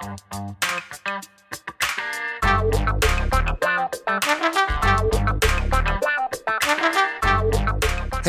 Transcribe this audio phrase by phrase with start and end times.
[0.00, 0.06] Hey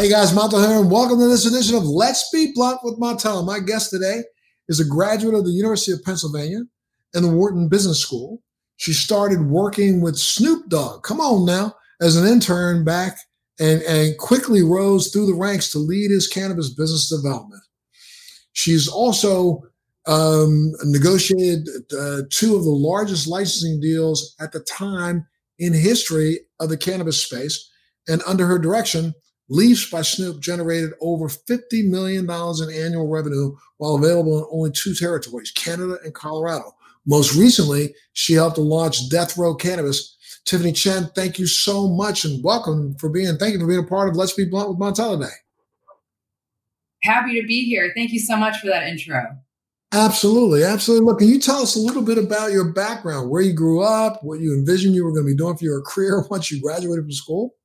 [0.09, 3.45] guys, Montel here, and welcome to this edition of Let's Be Blunt with Montel.
[3.45, 4.23] My guest today
[4.67, 6.63] is a graduate of the University of Pennsylvania
[7.13, 8.41] and the Wharton Business School.
[8.75, 13.17] She started working with Snoop Dogg, come on now, as an intern back
[13.61, 17.63] and, and quickly rose through the ranks to lead his cannabis business development.
[18.51, 19.70] She's also
[20.07, 25.27] um, negotiated uh, two of the largest licensing deals at the time
[25.59, 27.69] in history of the cannabis space.
[28.07, 29.13] And under her direction,
[29.49, 34.95] Leafs by Snoop generated over $50 million in annual revenue while available in only two
[34.95, 36.73] territories, Canada and Colorado.
[37.05, 40.15] Most recently, she helped to launch Death Row Cannabis.
[40.45, 43.87] Tiffany Chin, thank you so much and welcome for being, thank you for being a
[43.87, 45.29] part of Let's Be Blunt with Montel.
[47.03, 47.91] Happy to be here.
[47.95, 49.37] Thank you so much for that intro.
[49.93, 51.05] Absolutely, absolutely.
[51.05, 54.23] Look, can you tell us a little bit about your background, where you grew up,
[54.23, 57.03] what you envisioned you were going to be doing for your career once you graduated
[57.03, 57.55] from school?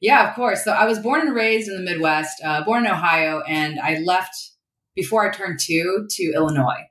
[0.00, 0.64] Yeah, of course.
[0.64, 3.98] So I was born and raised in the Midwest, uh, born in Ohio, and I
[4.04, 4.34] left
[4.94, 6.84] before I turned two to Illinois.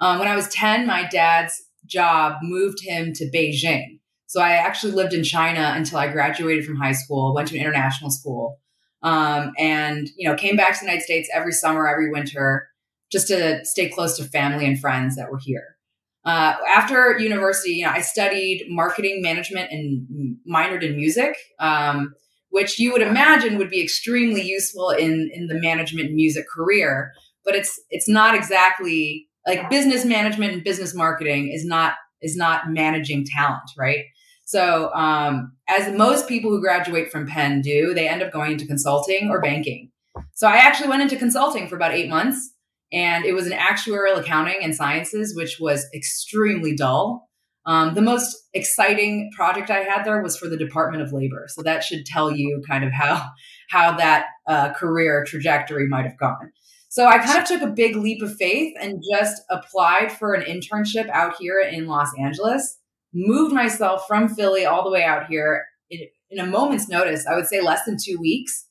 [0.00, 4.00] Um, when I was 10, my dad's job moved him to Beijing.
[4.26, 7.60] So I actually lived in China until I graduated from high school, went to an
[7.60, 8.58] international school,
[9.02, 12.68] um, and you know came back to the United States every summer, every winter,
[13.10, 15.76] just to stay close to family and friends that were here.
[16.24, 21.36] Uh, after university, you know, I studied marketing management and minored in music.
[21.58, 22.14] Um,
[22.54, 27.12] which you would imagine would be extremely useful in in the management music career
[27.44, 32.70] but it's it's not exactly like business management and business marketing is not is not
[32.70, 34.04] managing talent right
[34.44, 38.66] so um, as most people who graduate from penn do they end up going into
[38.66, 39.90] consulting or banking
[40.32, 42.52] so i actually went into consulting for about eight months
[42.94, 47.28] and it was an actuarial accounting and sciences which was extremely dull
[47.66, 51.62] um, the most exciting project I had there was for the Department of Labor, so
[51.62, 53.26] that should tell you kind of how
[53.70, 56.52] how that uh, career trajectory might have gone.
[56.90, 60.42] So I kind of took a big leap of faith and just applied for an
[60.42, 62.78] internship out here in Los Angeles.
[63.12, 67.26] Moved myself from Philly all the way out here in, in a moment's notice.
[67.26, 68.66] I would say less than two weeks,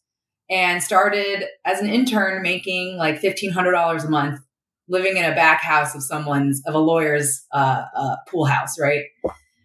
[0.49, 4.39] and started as an intern making like fifteen hundred dollars a month
[4.87, 9.05] living in a back house of someone's of a lawyer's uh, uh, pool house, right?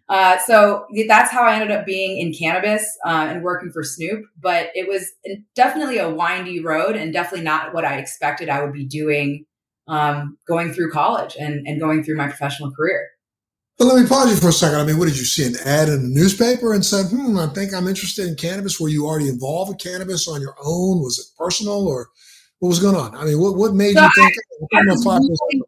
[0.08, 4.24] Uh, so that's how I ended up being in cannabis uh, and working for Snoop.
[4.40, 5.12] But it was
[5.54, 9.44] definitely a windy road and definitely not what I expected I would be doing
[9.86, 13.08] um, going through college and, and going through my professional career.
[13.78, 14.80] But let me pause you for a second.
[14.80, 15.46] I mean, what did you see?
[15.46, 18.80] An ad in a newspaper and said, hmm, I think I'm interested in cannabis.
[18.80, 21.00] Were you already involved with cannabis on your own?
[21.00, 22.08] Was it personal or
[22.58, 23.14] what was going on?
[23.14, 24.34] I mean, what, what made so you think?
[24.74, 25.62] I, I really,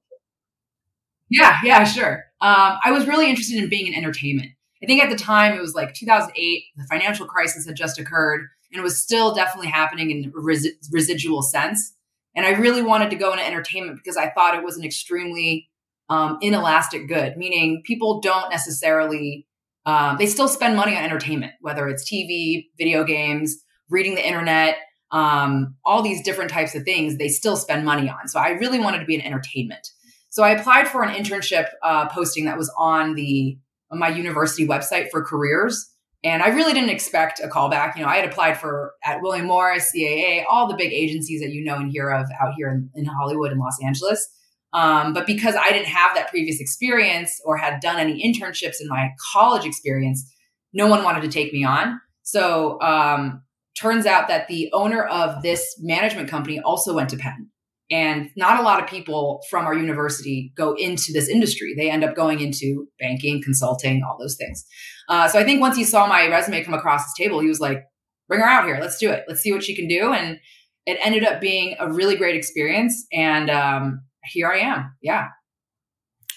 [1.29, 2.25] yeah, yeah, sure.
[2.41, 4.51] Um, I was really interested in being in entertainment.
[4.83, 8.49] I think at the time it was like 2008, the financial crisis had just occurred
[8.73, 11.95] and it was still definitely happening in a res- residual sense.
[12.35, 15.70] And I really wanted to go into entertainment because I thought it was an extremely
[16.11, 19.47] um, inelastic good, meaning people don't necessarily,
[19.87, 23.57] um, they still spend money on entertainment, whether it's TV, video games,
[23.89, 24.77] reading the internet,
[25.13, 28.29] um, all these different types of things they still spend money on.
[28.29, 29.89] So I really wanted to be in entertainment.
[30.29, 33.59] So I applied for an internship uh, posting that was on the
[33.91, 35.93] on my university website for careers.
[36.23, 37.97] And I really didn't expect a callback.
[37.97, 41.51] You know, I had applied for at William Morris, CAA, all the big agencies that
[41.51, 44.29] you know and hear of out here in, in Hollywood and Los Angeles.
[44.73, 48.89] Um, but because I didn't have that previous experience or had done any internships in
[48.89, 50.33] my college experience,
[50.73, 52.01] no one wanted to take me on.
[52.23, 53.43] So um,
[53.81, 57.51] turns out that the owner of this management company also went to Penn.
[57.91, 61.75] And not a lot of people from our university go into this industry.
[61.77, 64.65] They end up going into banking, consulting, all those things.
[65.09, 67.59] Uh, so I think once he saw my resume come across his table, he was
[67.59, 67.83] like,
[68.29, 68.79] bring her out here.
[68.81, 69.25] Let's do it.
[69.27, 70.13] Let's see what she can do.
[70.13, 70.39] And
[70.87, 73.07] it ended up being a really great experience.
[73.13, 74.95] And um, here I am.
[75.03, 75.29] Yeah.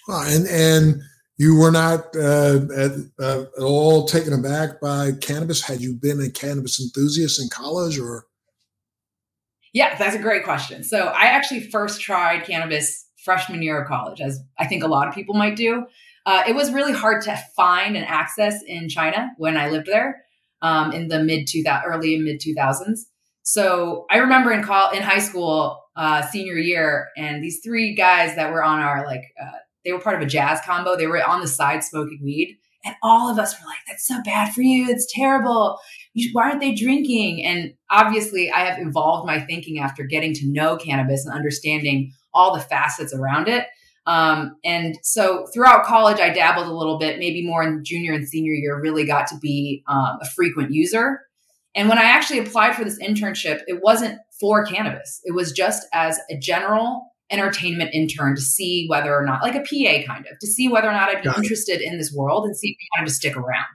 [0.07, 1.01] Well, and, and
[1.37, 5.61] you were not uh, at, uh, at, all taken aback by cannabis.
[5.61, 8.25] Had you been a cannabis enthusiast in college, or?
[9.73, 10.83] Yeah, that's a great question.
[10.83, 15.07] So I actually first tried cannabis freshman year of college, as I think a lot
[15.07, 15.85] of people might do.
[16.25, 20.23] Uh, it was really hard to find and access in China when I lived there
[20.61, 23.07] um, in the mid two thousand, early mid two thousands.
[23.41, 28.35] So I remember in call in high school, uh, senior year, and these three guys
[28.35, 30.95] that were on our like uh, they were part of a jazz combo.
[30.95, 32.57] They were on the side smoking weed.
[32.85, 34.89] And all of us were like, that's so bad for you.
[34.89, 35.79] It's terrible.
[36.13, 37.45] You, why aren't they drinking?
[37.45, 42.53] And obviously, I have evolved my thinking after getting to know cannabis and understanding all
[42.53, 43.67] the facets around it.
[44.05, 48.27] Um, and so throughout college, I dabbled a little bit, maybe more in junior and
[48.27, 51.21] senior year, really got to be um, a frequent user.
[51.75, 55.21] And when I actually applied for this internship, it wasn't for cannabis.
[55.23, 59.59] It was just as a general entertainment intern to see whether or not, like a
[59.59, 61.91] PA kind of, to see whether or not I'd be Got interested it.
[61.91, 63.65] in this world and see if I wanted to stick around.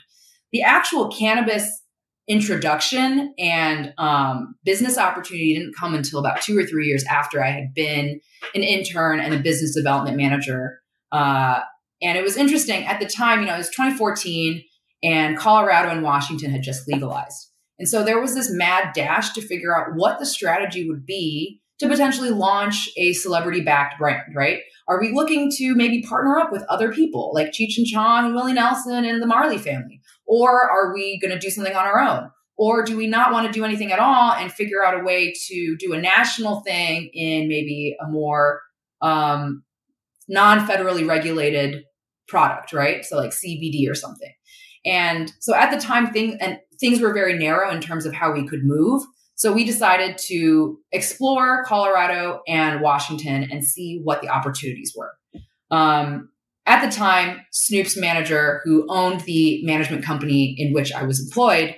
[0.52, 1.82] The actual cannabis
[2.28, 7.50] introduction and um, business opportunity didn't come until about two or three years after I
[7.50, 8.20] had been
[8.54, 10.78] an intern and a business development manager.
[11.10, 11.60] Uh,
[12.02, 14.62] and it was interesting at the time, you know, it was 2014
[15.02, 17.47] and Colorado and Washington had just legalized.
[17.78, 21.60] And so there was this mad dash to figure out what the strategy would be
[21.78, 24.60] to potentially launch a celebrity backed brand, right?
[24.88, 28.34] Are we looking to maybe partner up with other people like Cheech and Chong and
[28.34, 30.00] Willie Nelson and the Marley family?
[30.26, 32.30] Or are we going to do something on our own?
[32.56, 35.32] Or do we not want to do anything at all and figure out a way
[35.46, 38.60] to do a national thing in maybe a more
[39.00, 39.62] um,
[40.26, 41.84] non federally regulated
[42.26, 43.04] product, right?
[43.04, 44.32] So like CBD or something.
[44.84, 48.32] And so at the time, things and things were very narrow in terms of how
[48.32, 49.02] we could move.
[49.34, 55.12] So we decided to explore Colorado and Washington and see what the opportunities were.
[55.70, 56.30] Um,
[56.66, 61.76] at the time, Snoop's manager, who owned the management company in which I was employed,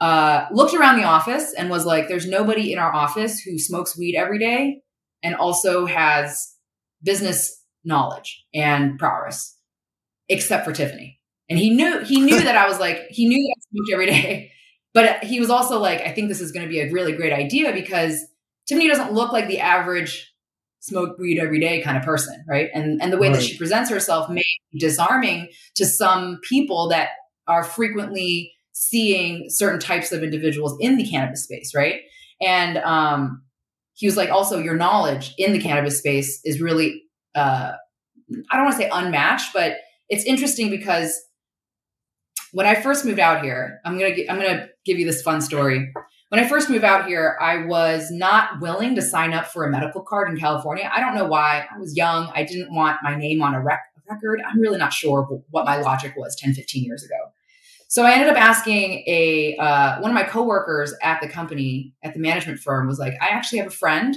[0.00, 3.96] uh, looked around the office and was like, "There's nobody in our office who smokes
[3.96, 4.82] weed every day
[5.22, 6.54] and also has
[7.02, 9.56] business knowledge and prowess,
[10.28, 11.15] except for Tiffany."
[11.48, 14.06] And he knew he knew that I was like he knew that I smoked every
[14.06, 14.52] day,
[14.94, 17.32] but he was also like, "I think this is going to be a really great
[17.32, 18.24] idea because
[18.66, 20.32] Tiffany doesn't look like the average
[20.80, 22.70] smoke weed every day kind of person, right?
[22.74, 23.36] And and the way right.
[23.36, 27.10] that she presents herself may be disarming to some people that
[27.46, 32.00] are frequently seeing certain types of individuals in the cannabis space, right?
[32.42, 33.42] And um,
[33.94, 37.02] he was like, also your knowledge in the cannabis space is really,
[37.34, 37.72] uh,
[38.50, 39.78] I don't want to say unmatched, but
[40.10, 41.18] it's interesting because
[42.52, 45.92] when I first moved out here, I'm gonna I'm gonna give you this fun story.
[46.28, 49.70] When I first moved out here, I was not willing to sign up for a
[49.70, 50.90] medical card in California.
[50.92, 51.66] I don't know why.
[51.72, 52.30] I was young.
[52.34, 54.42] I didn't want my name on a rec- record.
[54.46, 57.14] I'm really not sure what my logic was 10, 15 years ago.
[57.88, 62.14] So I ended up asking a uh, one of my coworkers at the company at
[62.14, 64.16] the management firm was like, I actually have a friend.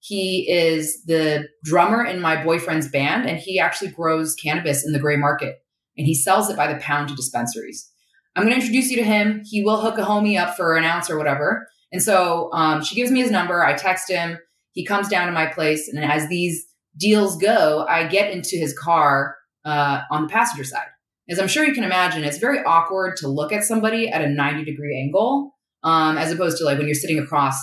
[0.00, 4.98] He is the drummer in my boyfriend's band, and he actually grows cannabis in the
[4.98, 5.64] gray market,
[5.96, 7.90] and he sells it by the pound to dispensaries.
[8.34, 9.42] I'm going to introduce you to him.
[9.44, 11.66] He will hook a homie up for an ounce or whatever.
[11.92, 13.64] And so um, she gives me his number.
[13.64, 14.38] I text him.
[14.72, 16.66] He comes down to my place, and as these
[16.98, 20.88] deals go, I get into his car uh, on the passenger side
[21.28, 24.28] as I'm sure you can imagine, it's very awkward to look at somebody at a
[24.28, 27.54] 90 degree angle, um, as opposed to like when you're sitting across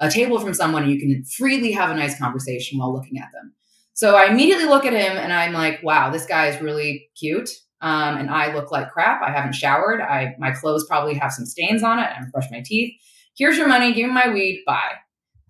[0.00, 3.52] a table from someone you can freely have a nice conversation while looking at them.
[3.94, 7.50] So I immediately look at him and I'm like, wow, this guy is really cute.
[7.80, 9.22] Um, and I look like crap.
[9.22, 10.00] I haven't showered.
[10.00, 12.02] I my clothes probably have some stains on it.
[12.02, 12.94] I haven't brushed my teeth.
[13.36, 13.92] Here's your money.
[13.92, 14.64] Give me my weed.
[14.66, 14.94] Bye.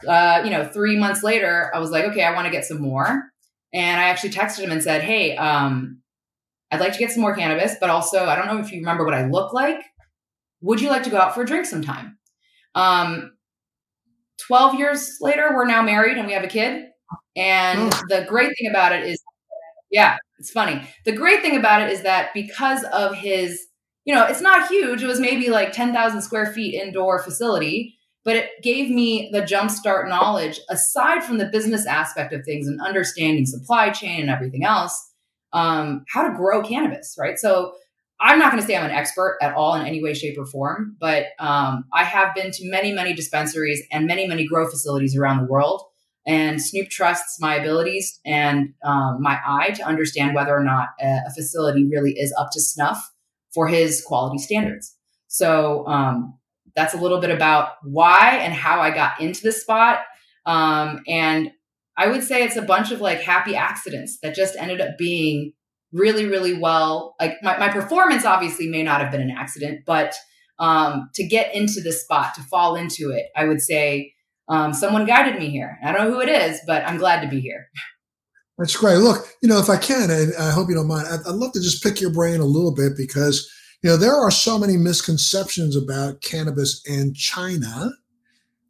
[0.06, 2.80] Uh, you know, three months later, I was like, okay, I want to get some
[2.80, 3.24] more.
[3.72, 6.00] And I actually texted him and said, hey, um,
[6.70, 9.04] I'd like to get some more cannabis, but also I don't know if you remember
[9.04, 9.80] what I look like.
[10.60, 12.18] Would you like to go out for a drink sometime?
[12.74, 13.32] Um,
[14.46, 16.86] 12 years later, we're now married and we have a kid.
[17.36, 18.02] And oh.
[18.08, 19.22] the great thing about it is,
[19.90, 20.86] yeah, it's funny.
[21.04, 23.66] The great thing about it is that because of his,
[24.04, 25.02] you know, it's not huge.
[25.02, 30.08] It was maybe like 10,000 square feet indoor facility, but it gave me the jumpstart
[30.08, 35.08] knowledge aside from the business aspect of things and understanding supply chain and everything else
[35.52, 37.38] um, how to grow cannabis, right?
[37.38, 37.72] So
[38.20, 40.46] I'm not going to say I'm an expert at all in any way, shape, or
[40.46, 45.16] form, but um, I have been to many, many dispensaries and many, many grow facilities
[45.16, 45.82] around the world.
[46.26, 51.20] And Snoop trusts my abilities and um, my eye to understand whether or not a,
[51.26, 53.10] a, facility really is up to snuff
[53.54, 54.94] for his quality standards.
[55.28, 56.38] So um,
[56.76, 60.00] that's a little bit about why and how I got into this spot.
[60.44, 61.50] Um, and
[61.96, 65.52] I would say it's a bunch of like happy accidents that just ended up being
[65.92, 67.16] really, really well.
[67.20, 70.14] Like my, my performance obviously may not have been an accident, but
[70.58, 74.14] um, to get into this spot, to fall into it, I would say
[74.48, 75.78] um, someone guided me here.
[75.84, 77.68] I don't know who it is, but I'm glad to be here.
[78.56, 78.96] That's great.
[78.96, 81.52] Look, you know, if I can, and I hope you don't mind, I'd, I'd love
[81.52, 83.48] to just pick your brain a little bit because,
[83.82, 87.92] you know, there are so many misconceptions about cannabis and China.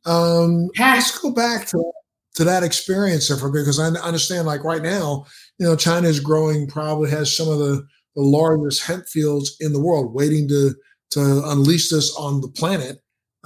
[0.04, 1.92] Um, let's go back to
[2.35, 5.26] to that experience for because I understand like right now,
[5.58, 9.73] you know, China is growing, probably has some of the, the largest hemp fields in
[9.73, 10.75] the world, waiting to
[11.11, 12.99] to unleash this on the planet.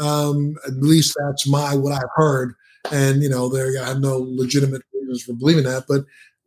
[0.03, 2.55] Um, at least that's my what I've heard,
[2.91, 5.85] and you know, there I have no legitimate reasons for believing that.
[5.89, 6.05] But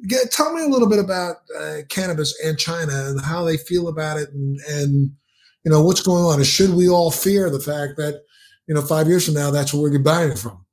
[0.08, 3.88] Get, tell me a little bit about uh, cannabis and China and how they feel
[3.88, 5.12] about it, and and
[5.64, 6.36] you know what's going on.
[6.36, 8.24] And should we all fear the fact that
[8.68, 10.66] you know five years from now that's where we're buying it from?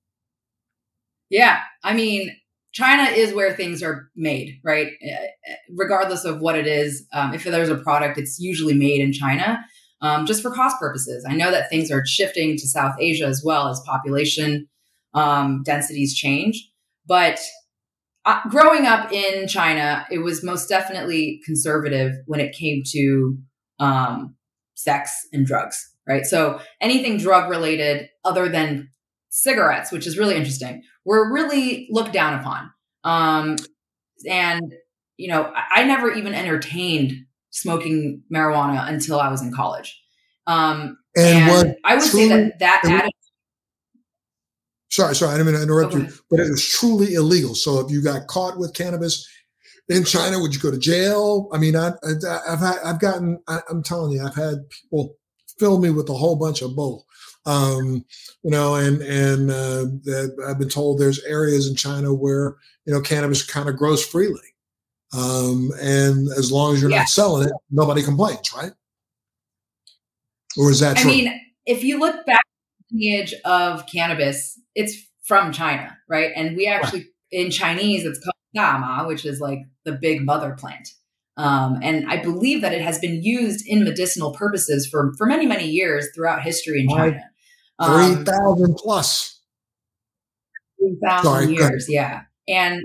[1.31, 2.37] Yeah, I mean,
[2.73, 4.89] China is where things are made, right?
[4.89, 9.13] Uh, regardless of what it is, um, if there's a product, it's usually made in
[9.13, 9.65] China.
[10.03, 11.25] Um, just for cost purposes.
[11.29, 14.69] I know that things are shifting to South Asia as well as population
[15.15, 16.69] um, densities change.
[17.07, 17.39] But
[18.25, 23.39] uh, growing up in China, it was most definitely conservative when it came to
[23.79, 24.35] um,
[24.75, 26.25] sex and drugs, right?
[26.25, 28.89] So anything drug related other than
[29.29, 32.71] cigarettes, which is really interesting, were really looked down upon.
[33.05, 33.57] Um,
[34.29, 34.75] and,
[35.17, 37.13] you know, I, I never even entertained
[37.53, 39.99] smoking marijuana until I was in college.
[40.47, 43.13] Um, and, and I would truly, say that that attitude
[44.93, 46.05] Sorry, sorry, I didn't mean to interrupt okay.
[46.05, 47.55] you, but it was truly illegal.
[47.55, 49.27] So if you got caught with cannabis
[49.89, 51.49] in China, would you go to jail?
[51.51, 51.93] I mean, I,
[52.47, 55.17] have had, I've gotten, I, am telling you, I've had people
[55.59, 57.07] fill me with a whole bunch of bull.
[57.47, 58.05] Um,
[58.43, 62.93] you know, and and uh, that I've been told there's areas in China where you
[62.93, 64.52] know cannabis kind of grows freely,
[65.13, 67.01] um, and as long as you're yeah.
[67.01, 68.73] not selling it, nobody complains, right?
[70.59, 70.99] Or is that?
[70.99, 71.11] I true?
[71.11, 72.43] mean, if you look back
[72.91, 76.31] the lineage of cannabis, it's from China, right?
[76.35, 80.89] And we actually in Chinese it's called dama, which is like the big mother plant.
[81.37, 85.47] Um, and I believe that it has been used in medicinal purposes for for many
[85.47, 87.21] many years throughout history in China.
[87.79, 89.41] Um, Three thousand plus.
[90.79, 92.23] Three thousand years, yeah.
[92.49, 92.83] And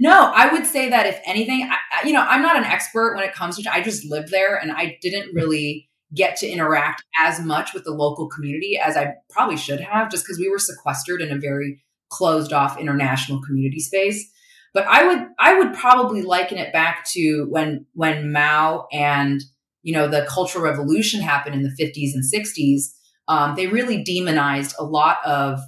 [0.00, 3.24] no, I would say that if anything, I, you know, I'm not an expert when
[3.24, 3.72] it comes to.
[3.72, 7.92] I just lived there, and I didn't really get to interact as much with the
[7.92, 11.82] local community as I probably should have, just because we were sequestered in a very
[12.08, 14.26] closed off international community space.
[14.72, 19.42] But I would I would probably liken it back to when when Mao and
[19.82, 22.84] you know the Cultural Revolution happened in the 50s and 60s.
[23.28, 25.60] Um, they really demonized a lot of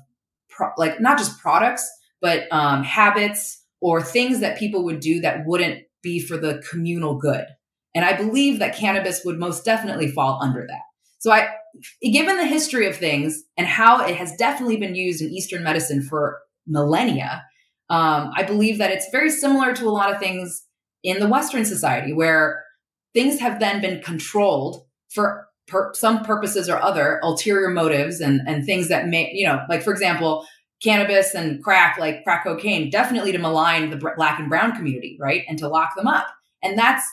[0.49, 1.87] pro- like not just products,
[2.23, 7.19] but um, habits or things that people would do that wouldn't be for the communal
[7.19, 7.45] good.
[7.95, 10.81] And I believe that cannabis would most definitely fall under that.
[11.19, 11.49] So I,
[12.03, 16.03] given the history of things and how it has definitely been used in Eastern medicine
[16.03, 17.45] for millennia,
[17.91, 20.67] um, I believe that it's very similar to a lot of things
[21.03, 22.63] in the Western society where
[23.15, 28.65] things have then been controlled for per- some purposes or other ulterior motives and, and
[28.65, 30.47] things that may, you know, like for example,
[30.83, 35.45] cannabis and crack, like crack cocaine, definitely to malign the black and brown community, right?
[35.49, 36.27] And to lock them up.
[36.63, 37.05] And that's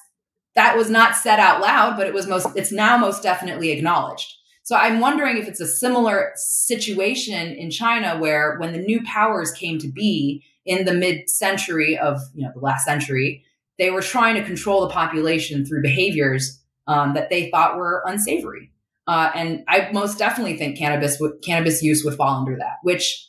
[0.55, 4.35] that was not said out loud, but it was most, it's now most definitely acknowledged.
[4.63, 9.51] So I'm wondering if it's a similar situation in China where when the new powers
[9.51, 13.45] came to be in the mid century of, you know, the last century,
[13.77, 18.71] they were trying to control the population through behaviors um, that they thought were unsavory.
[19.07, 23.28] Uh, and I most definitely think cannabis would, cannabis use would fall under that, which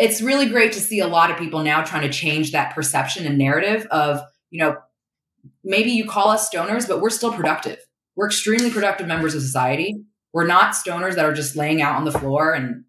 [0.00, 3.26] it's really great to see a lot of people now trying to change that perception
[3.26, 4.78] and narrative of, you know,
[5.62, 7.78] maybe you call us stoners, but we're still productive.
[8.16, 10.02] We're extremely productive members of society.
[10.32, 12.84] We're not stoners that are just laying out on the floor and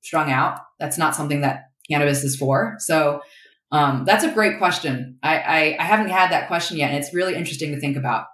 [0.00, 0.58] strung out.
[0.80, 2.74] That's not something that cannabis is for.
[2.80, 3.22] So
[3.70, 5.18] um, that's a great question.
[5.22, 8.26] I, I, I haven't had that question yet, and it's really interesting to think about.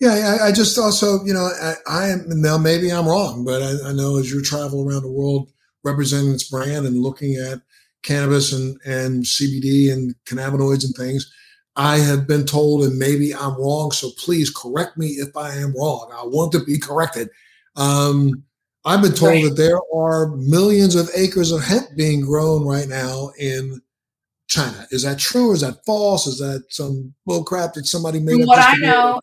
[0.00, 3.60] Yeah, I, I just also, you know, I, I, am now maybe I'm wrong, but
[3.60, 5.52] I, I know as you travel around the world
[5.86, 7.60] representing its brand and looking at
[8.02, 11.32] cannabis and, and CBD and cannabinoids and things,
[11.76, 15.74] I have been told, and maybe I'm wrong, so please correct me if I am
[15.76, 16.10] wrong.
[16.12, 17.28] I want to be corrected.
[17.76, 18.44] Um,
[18.84, 19.44] I've been told right.
[19.44, 23.80] that there are millions of acres of hemp being grown right now in
[24.48, 24.86] China.
[24.90, 25.52] Is that true?
[25.52, 26.26] Is that false?
[26.26, 28.48] Is that some bullcrap that somebody made from up?
[28.48, 29.20] What I know,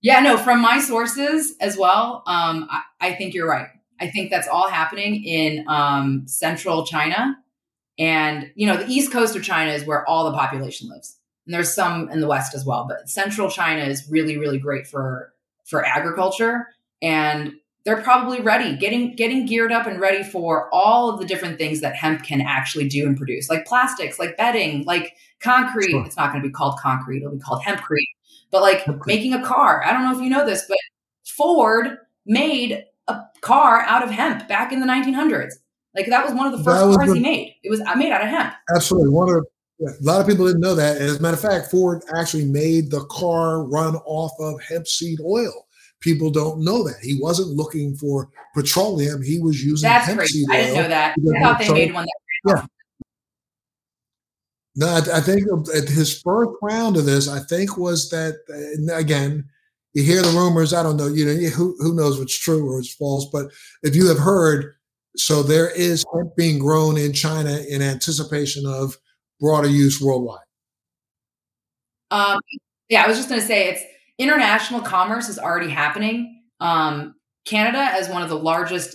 [0.00, 2.22] yeah, no, from my sources as well.
[2.26, 3.68] Um, I, I, think you're right.
[4.00, 7.36] I think that's all happening in um, central China
[7.98, 11.16] and, you know, the east coast of China is where all the population lives.
[11.46, 14.86] And there's some in the west as well, but central China is really, really great
[14.86, 15.32] for
[15.64, 16.68] for agriculture.
[17.02, 21.58] And they're probably ready, getting getting geared up and ready for all of the different
[21.58, 25.90] things that hemp can actually do and produce, like plastics, like bedding, like concrete.
[25.90, 26.04] Sure.
[26.04, 28.08] It's not going to be called concrete; it'll be called hempcrete.
[28.50, 29.06] But like hempcrete.
[29.06, 30.78] making a car, I don't know if you know this, but
[31.24, 32.84] Ford made
[33.40, 35.52] car out of hemp back in the 1900s.
[35.94, 37.56] Like that was one of the first cars the, he made.
[37.62, 38.54] It was uh, made out of hemp.
[38.74, 39.10] Absolutely.
[39.10, 39.44] One of
[39.80, 40.96] a lot of people didn't know that.
[40.96, 44.88] And as a matter of fact, Ford actually made the car run off of hemp
[44.88, 45.66] seed oil.
[46.00, 46.96] People don't know that.
[47.02, 49.22] He wasn't looking for petroleum.
[49.22, 50.40] He was using That's hemp crazy.
[50.40, 51.16] seed I didn't know that.
[51.36, 52.66] I thought they made one that yeah.
[54.76, 58.94] No, I, I think um, his first round of this, I think, was that uh,
[58.94, 59.48] again.
[59.98, 60.72] You hear the rumors.
[60.72, 61.08] I don't know.
[61.08, 63.26] You know, who who knows what's true or what's false.
[63.32, 63.46] But
[63.82, 64.76] if you have heard,
[65.16, 68.96] so there is hemp being grown in China in anticipation of
[69.40, 70.44] broader use worldwide.
[72.12, 72.38] Um,
[72.88, 73.82] yeah, I was just going to say it's
[74.18, 76.44] international commerce is already happening.
[76.60, 78.94] Um, Canada, as one of the largest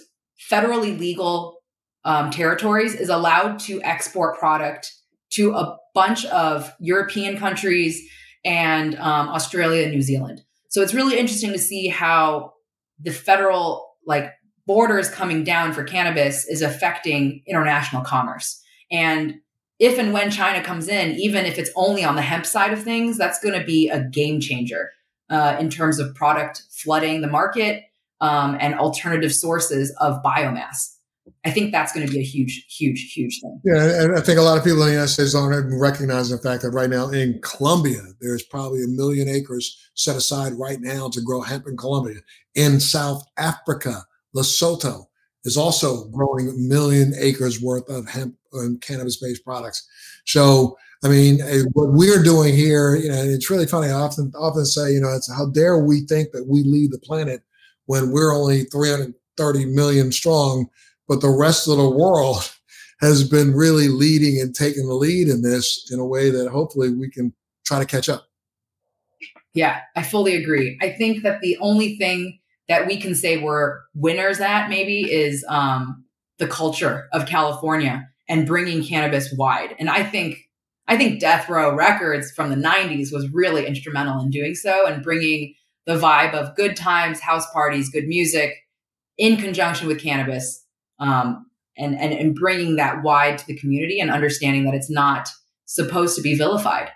[0.49, 1.57] federally legal
[2.05, 4.89] um, territories, is allowed to export product
[5.31, 8.01] to a bunch of European countries
[8.45, 10.45] and um, Australia and New Zealand.
[10.73, 12.53] So it's really interesting to see how
[12.99, 14.31] the federal like
[14.65, 18.59] borders coming down for cannabis is affecting international commerce.
[18.91, 19.35] And
[19.77, 22.81] if and when China comes in, even if it's only on the hemp side of
[22.81, 24.89] things, that's going to be a game changer
[25.29, 27.83] uh, in terms of product flooding the market
[28.19, 30.92] um, and alternative sources of biomass.
[31.45, 33.61] I think that's going to be a huge, huge, huge thing.
[33.63, 36.37] Yeah, and I think a lot of people in the United States even recognize the
[36.37, 41.09] fact that right now in Colombia, there's probably a million acres set aside right now
[41.09, 42.19] to grow hemp in Colombia.
[42.55, 44.03] In South Africa,
[44.35, 45.05] Lesotho
[45.45, 49.87] is also growing a million acres worth of hemp and cannabis-based products.
[50.25, 53.87] So, I mean, eh, what we're doing here, you know, it's really funny.
[53.87, 56.99] I often often say, you know, it's how dare we think that we lead the
[56.99, 57.41] planet
[57.85, 60.67] when we're only 330 million strong,
[61.13, 62.51] but the rest of the world
[62.99, 66.91] has been really leading and taking the lead in this in a way that hopefully
[66.91, 67.31] we can
[67.67, 68.25] try to catch up.
[69.53, 70.75] Yeah, I fully agree.
[70.81, 75.45] I think that the only thing that we can say we're winners at maybe is
[75.47, 76.03] um,
[76.39, 79.75] the culture of California and bringing cannabis wide.
[79.77, 80.37] And I think
[80.87, 85.03] I think Death Row Records from the 90s was really instrumental in doing so and
[85.03, 85.53] bringing
[85.85, 88.51] the vibe of good times, house parties, good music
[89.19, 90.62] in conjunction with cannabis
[90.99, 91.45] um,
[91.77, 95.29] and, and, and bringing that wide to the community and understanding that it's not
[95.65, 96.89] supposed to be vilified.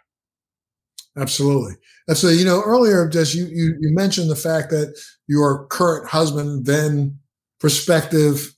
[1.17, 1.73] Absolutely.
[2.07, 6.07] And So, you know, earlier, just you, you, you mentioned the fact that your current
[6.07, 7.17] husband, then
[7.59, 8.53] prospective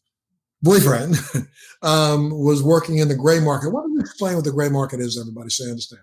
[0.62, 1.16] boyfriend,
[1.82, 3.72] um, was working in the gray market.
[3.72, 6.02] Why don't you explain what the gray market is, everybody, so I understand?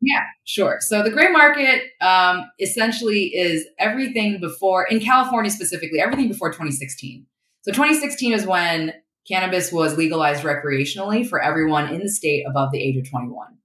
[0.00, 0.78] Yeah, sure.
[0.80, 7.24] So the gray market um, essentially is everything before, in California specifically, everything before 2016.
[7.64, 8.92] So 2016 is when
[9.26, 13.56] cannabis was legalized recreationally for everyone in the state above the age of 21.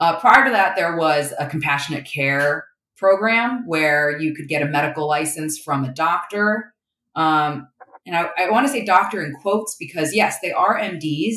[0.00, 2.64] Uh, prior to that, there was a compassionate care
[2.96, 6.72] program where you could get a medical license from a doctor.
[7.16, 7.68] Um,
[8.06, 11.36] and I, I want to say doctor in quotes because, yes, they are MDs,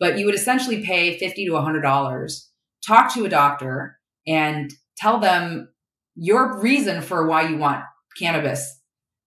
[0.00, 2.46] but you would essentially pay 50 to $100,
[2.84, 5.68] talk to a doctor, and tell them
[6.16, 7.84] your reason for why you want
[8.18, 8.80] cannabis.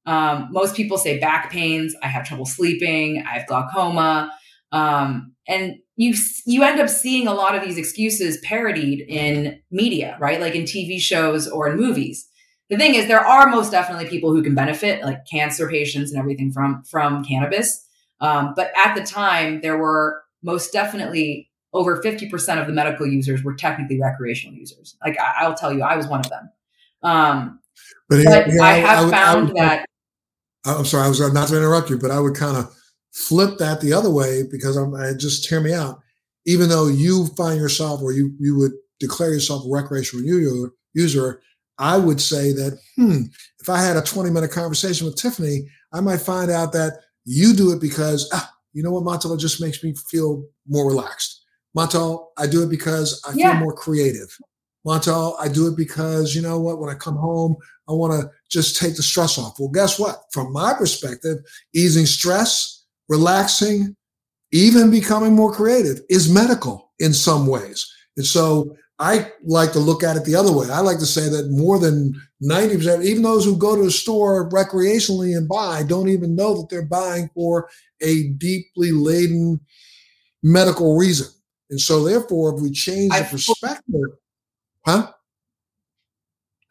[0.08, 4.32] Um, most people say back pains, I have trouble sleeping, I have glaucoma.
[4.72, 6.15] Um, and you
[6.46, 10.41] you end up seeing a lot of these excuses parodied in media, right?
[10.41, 12.28] Like in TV shows or in movies.
[12.70, 16.20] The thing is, there are most definitely people who can benefit, like cancer patients and
[16.20, 17.86] everything from from cannabis.
[18.20, 23.43] Um, but at the time, there were most definitely over 50% of the medical users
[23.43, 24.96] were technically recreational users.
[25.06, 26.50] Like I, will tell you, I was one of them.
[27.04, 27.60] Um,
[28.10, 29.86] but, but I, have I would, found would, that.
[30.68, 32.74] I'm sorry, I was not to interrupt you, but I would kind of
[33.14, 36.00] flip that the other way because I'm I just hear me out.
[36.46, 41.42] Even though you find yourself or you you would declare yourself a recreational user, user
[41.80, 43.24] I would say that hmm,
[43.60, 47.54] if I had a 20 minute conversation with Tiffany, I might find out that you
[47.54, 51.44] do it because ah, you know what, Montel, it just makes me feel more relaxed.
[51.76, 53.52] Montel, I do it because I yeah.
[53.52, 54.36] feel more creative.
[54.86, 57.56] Montel, I do it because you know what, when I come home,
[57.89, 59.60] I want to just take the stress off.
[59.60, 60.23] Well, guess what?
[60.32, 61.38] From my perspective,
[61.73, 62.78] easing stress
[63.10, 63.95] relaxing,
[64.52, 67.89] even becoming more creative is medical in some ways.
[68.15, 70.69] And so I like to look at it the other way.
[70.71, 74.50] I like to say that more than 90%, even those who go to the store
[74.50, 77.69] recreationally and buy, don't even know that they're buying for
[78.02, 79.60] a deeply laden
[80.41, 81.28] medical reason.
[81.69, 84.02] And so, therefore, if we change the perspective,
[84.86, 85.12] huh?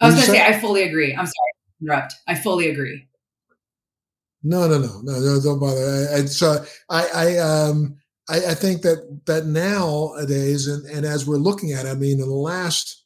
[0.01, 1.13] I was going to say, I fully agree.
[1.13, 2.15] I'm sorry, to interrupt.
[2.27, 3.07] I fully agree.
[4.43, 6.09] No, no, no, no, no don't bother.
[6.13, 7.97] I, I, so I, I, um,
[8.29, 12.21] I, I think that that nowadays, and, and as we're looking at, it, I mean,
[12.21, 13.05] in the last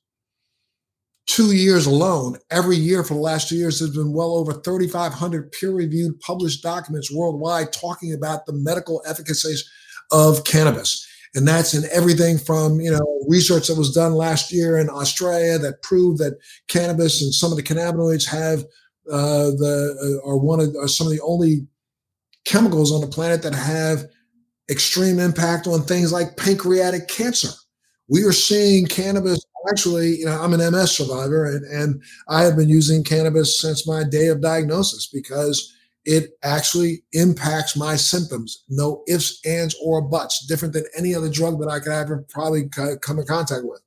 [1.27, 5.53] two years alone, every year for the last two years, there's been well over 3,500
[5.53, 9.71] peer-reviewed published documents worldwide talking about the medical efficacies
[10.11, 11.07] of cannabis.
[11.35, 15.59] And that's in everything from, you know, research that was done last year in Australia
[15.59, 16.39] that proved that
[16.69, 18.65] cannabis and some of the cannabinoids have
[19.11, 21.67] uh, the uh, are one of are some of the only
[22.45, 24.05] chemicals on the planet that have
[24.71, 27.51] extreme impact on things like pancreatic cancer.
[28.09, 32.57] We are seeing cannabis actually, you know, I'm an MS survivor and, and I have
[32.57, 35.75] been using cannabis since my day of diagnosis because
[36.11, 38.65] it actually impacts my symptoms.
[38.69, 42.69] No ifs, ands, or buts, different than any other drug that I could ever probably
[42.69, 43.81] come in contact with.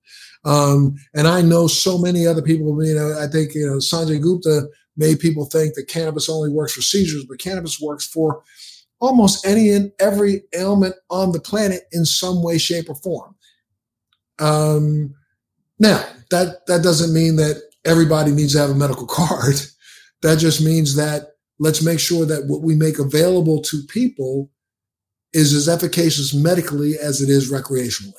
[0.45, 4.21] Um, and I know so many other people, you know, I think, you know, Sanjay
[4.21, 8.41] Gupta made people think that cannabis only works for seizures, but cannabis works for
[9.01, 13.35] almost any and every ailment on the planet in some way, shape, or form.
[14.39, 15.13] Um,
[15.77, 19.55] now, that, that doesn't mean that everybody needs to have a medical card.
[20.21, 21.32] That just means that
[21.63, 24.51] let's make sure that what we make available to people
[25.31, 28.13] is as efficacious medically as it is recreationally.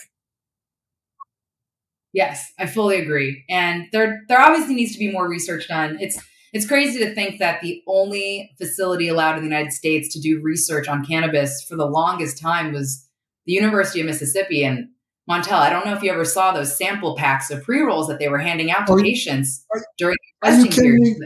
[2.13, 3.45] Yes, I fully agree.
[3.51, 5.99] And there there obviously needs to be more research done.
[6.01, 6.19] It's
[6.53, 10.41] it's crazy to think that the only facility allowed in the United States to do
[10.41, 13.07] research on cannabis for the longest time was
[13.45, 14.89] the University of Mississippi and
[15.29, 15.59] Montel.
[15.59, 18.29] I don't know if you ever saw those sample packs of pre rolls that they
[18.29, 21.17] were handing out to are patients you, during testing period.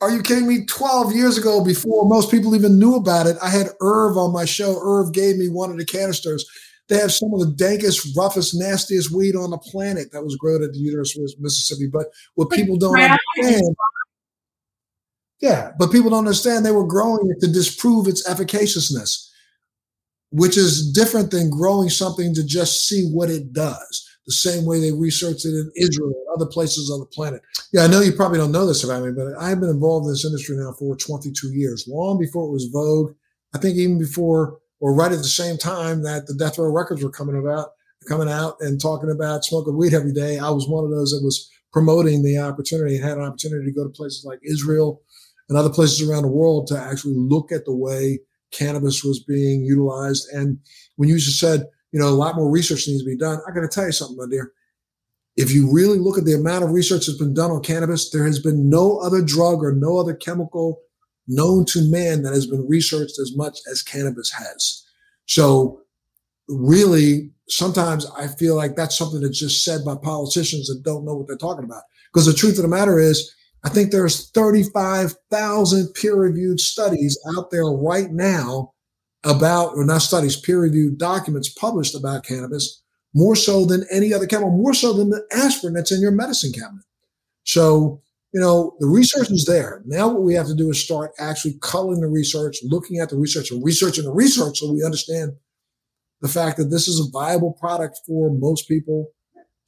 [0.00, 0.64] Are you kidding me?
[0.64, 4.46] 12 years ago, before most people even knew about it, I had Irv on my
[4.46, 4.78] show.
[4.82, 6.48] Irv gave me one of the canisters.
[6.88, 10.64] They have some of the dankest, roughest, nastiest weed on the planet that was grown
[10.64, 11.86] at the University of Mississippi.
[11.86, 13.76] But what people don't understand,
[15.40, 19.30] yeah, but people don't understand they were growing it to disprove its efficaciousness,
[20.30, 24.09] which is different than growing something to just see what it does.
[24.26, 27.40] The same way they researched it in Israel and other places on the planet.
[27.72, 30.12] Yeah, I know you probably don't know this about me, but I've been involved in
[30.12, 33.14] this industry now for 22 years, long before it was vogue.
[33.54, 37.02] I think even before or right at the same time that the death row records
[37.02, 37.70] were coming about,
[38.08, 40.38] coming out and talking about smoking weed every day.
[40.38, 43.72] I was one of those that was promoting the opportunity and had an opportunity to
[43.72, 45.02] go to places like Israel
[45.48, 48.20] and other places around the world to actually look at the way
[48.52, 50.26] cannabis was being utilized.
[50.32, 50.58] And
[50.96, 53.52] when you just said, you know, a lot more research needs to be done, I
[53.52, 54.52] got to tell you something, my dear.
[55.36, 58.26] If you really look at the amount of research that's been done on cannabis, there
[58.26, 60.80] has been no other drug or no other chemical
[61.28, 64.84] known to man that has been researched as much as cannabis has.
[65.26, 65.80] So
[66.48, 71.14] really, sometimes I feel like that's something that's just said by politicians that don't know
[71.14, 71.82] what they're talking about.
[72.12, 73.32] Because the truth of the matter is,
[73.64, 78.72] I think there's 35,000 peer-reviewed studies out there right now
[79.24, 82.82] about, or not studies, peer-reviewed documents published about cannabis,
[83.14, 86.52] more so than any other chemical, more so than the aspirin that's in your medicine
[86.52, 86.84] cabinet.
[87.44, 88.02] So
[88.32, 89.82] you know, the research is there.
[89.86, 93.16] Now what we have to do is start actually culling the research, looking at the
[93.16, 95.32] research and researching the research so we understand
[96.20, 99.08] the fact that this is a viable product for most people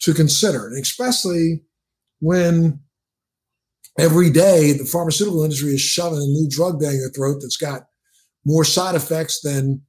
[0.01, 0.69] to consider.
[0.69, 1.63] And especially
[2.21, 2.81] when
[3.99, 7.87] every day the pharmaceutical industry is shoving a new drug down your throat that's got
[8.45, 9.83] more side effects than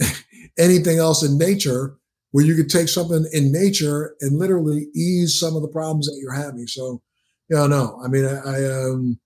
[0.58, 1.96] anything else in nature,
[2.32, 6.18] where you could take something in nature and literally ease some of the problems that
[6.20, 6.66] you're having.
[6.66, 7.02] So
[7.48, 8.00] yeah, no.
[8.04, 9.18] I mean, I, I um,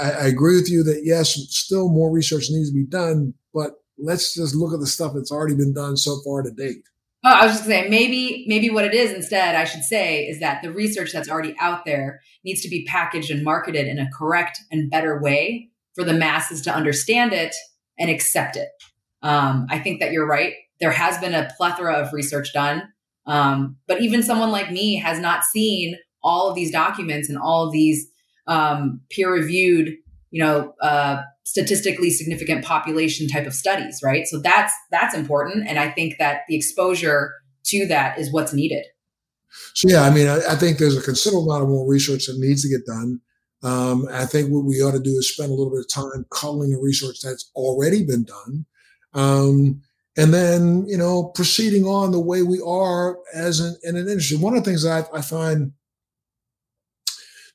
[0.00, 3.72] I, I, agree with you that yes, still more research needs to be done, but
[3.98, 6.84] let's just look at the stuff that's already been done so far to date.
[7.24, 10.38] Oh, I was just saying maybe maybe what it is instead, I should say, is
[10.40, 14.08] that the research that's already out there needs to be packaged and marketed in a
[14.16, 17.54] correct and better way for the masses to understand it
[17.98, 18.68] and accept it.
[19.22, 20.54] Um, I think that you're right.
[20.80, 22.82] There has been a plethora of research done,
[23.26, 27.66] um, but even someone like me has not seen all of these documents and all
[27.66, 28.08] of these
[28.46, 29.96] um, peer reviewed,
[30.30, 34.26] you know, uh, statistically significant population type of studies, right?
[34.26, 37.32] So that's that's important, and I think that the exposure
[37.66, 38.84] to that is what's needed.
[39.74, 42.38] So yeah, I mean, I, I think there's a considerable amount of more research that
[42.38, 43.20] needs to get done.
[43.66, 46.24] Um, I think what we ought to do is spend a little bit of time
[46.30, 48.64] culling the research that's already been done.
[49.12, 49.82] Um,
[50.16, 54.36] and then, you know, proceeding on the way we are as an, in an industry.
[54.36, 55.72] One of the things that I, I find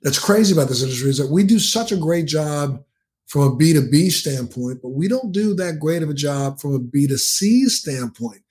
[0.01, 2.83] that's crazy about this industry is that we do such a great job
[3.27, 6.79] from a B2B standpoint, but we don't do that great of a job from a
[6.79, 8.41] B2C standpoint.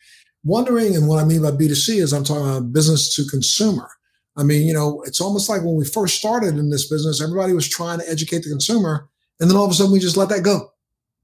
[0.44, 3.90] Wondering, and what I mean by B2C is I'm talking about business to consumer.
[4.36, 7.52] I mean, you know, it's almost like when we first started in this business, everybody
[7.52, 9.08] was trying to educate the consumer.
[9.40, 10.70] And then all of a sudden we just let that go.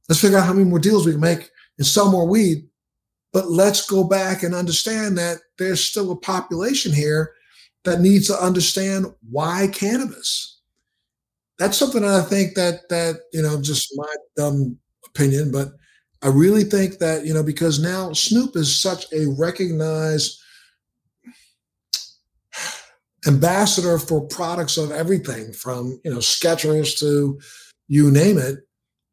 [0.09, 2.69] Let's figure out how many more deals we can make and sell more weed.
[3.33, 7.35] But let's go back and understand that there's still a population here
[7.85, 10.61] that needs to understand why cannabis.
[11.59, 15.73] That's something that I think that that you know, just my dumb opinion, but
[16.23, 20.41] I really think that you know because now Snoop is such a recognized
[23.27, 27.39] ambassador for products of everything from you know Skechers to
[27.89, 28.59] you name it,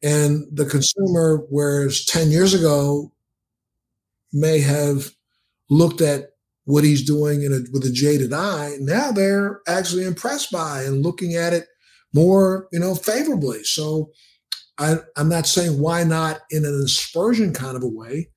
[0.02, 3.12] and the consumer, whereas ten years ago
[4.32, 5.12] may have
[5.70, 6.32] looked at
[6.66, 11.36] what he's doing a, with a jaded eye, now they're actually impressed by and looking
[11.36, 11.68] at it
[12.14, 13.64] more, you know, favorably.
[13.64, 14.12] So
[14.78, 18.30] I, I'm not saying why not in an aspersion kind of a way,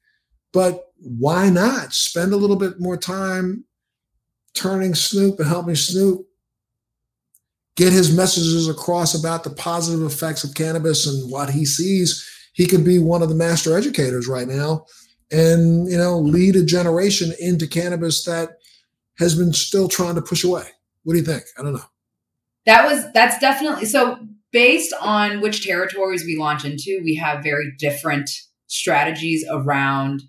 [0.53, 3.65] but why not spend a little bit more time
[4.57, 6.27] turning Snoop and helping Snoop
[7.77, 12.27] get his messages across about the positive effects of cannabis and what he sees.
[12.55, 14.87] He could be one of the master educators right now
[15.31, 18.59] and you know lead a generation into cannabis that
[19.19, 20.65] has been still trying to push away.
[21.03, 21.45] What do you think?
[21.59, 21.85] I don't know.
[22.67, 24.19] That was that's definitely so
[24.53, 28.31] based on which territories we launch into we have very different
[28.69, 30.23] strategies around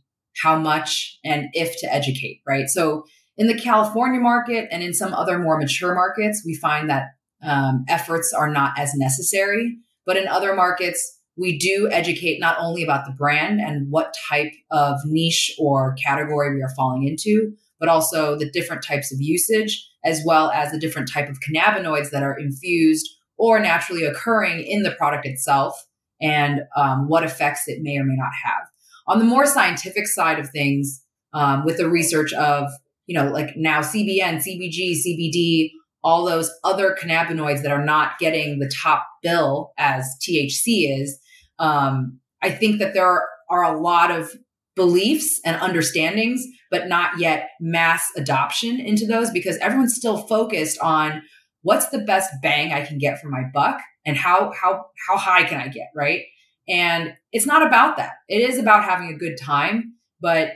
[0.43, 2.67] how much and if to educate right?
[2.67, 3.05] So
[3.37, 7.09] in the california market and in some other more mature markets we find that
[7.43, 12.83] um, efforts are not as necessary but in other markets we do educate not only
[12.83, 17.87] about the brand and what type of niche or category we are falling into, but
[17.87, 22.23] also the different types of usage, as well as the different type of cannabinoids that
[22.23, 25.85] are infused or naturally occurring in the product itself
[26.19, 28.63] and um, what effects it may or may not have.
[29.07, 32.71] On the more scientific side of things, um, with the research of,
[33.07, 35.71] you know, like now CBN, CBG, CBD,
[36.03, 41.19] all those other cannabinoids that are not getting the top bill as THC is,
[41.57, 44.31] um, I think that there are, are a lot of
[44.75, 51.23] beliefs and understandings, but not yet mass adoption into those because everyone's still focused on
[51.63, 55.43] what's the best bang I can get for my buck and how how how high
[55.43, 56.23] can I get, right?
[56.69, 58.13] And it's not about that.
[58.29, 60.53] It is about having a good time, but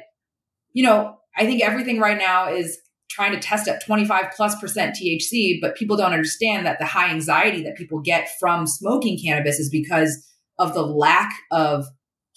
[0.73, 2.77] you know, I think everything right now is
[3.09, 7.09] trying to test at 25 plus percent THC, but people don't understand that the high
[7.09, 10.25] anxiety that people get from smoking cannabis is because
[10.59, 11.85] of the lack of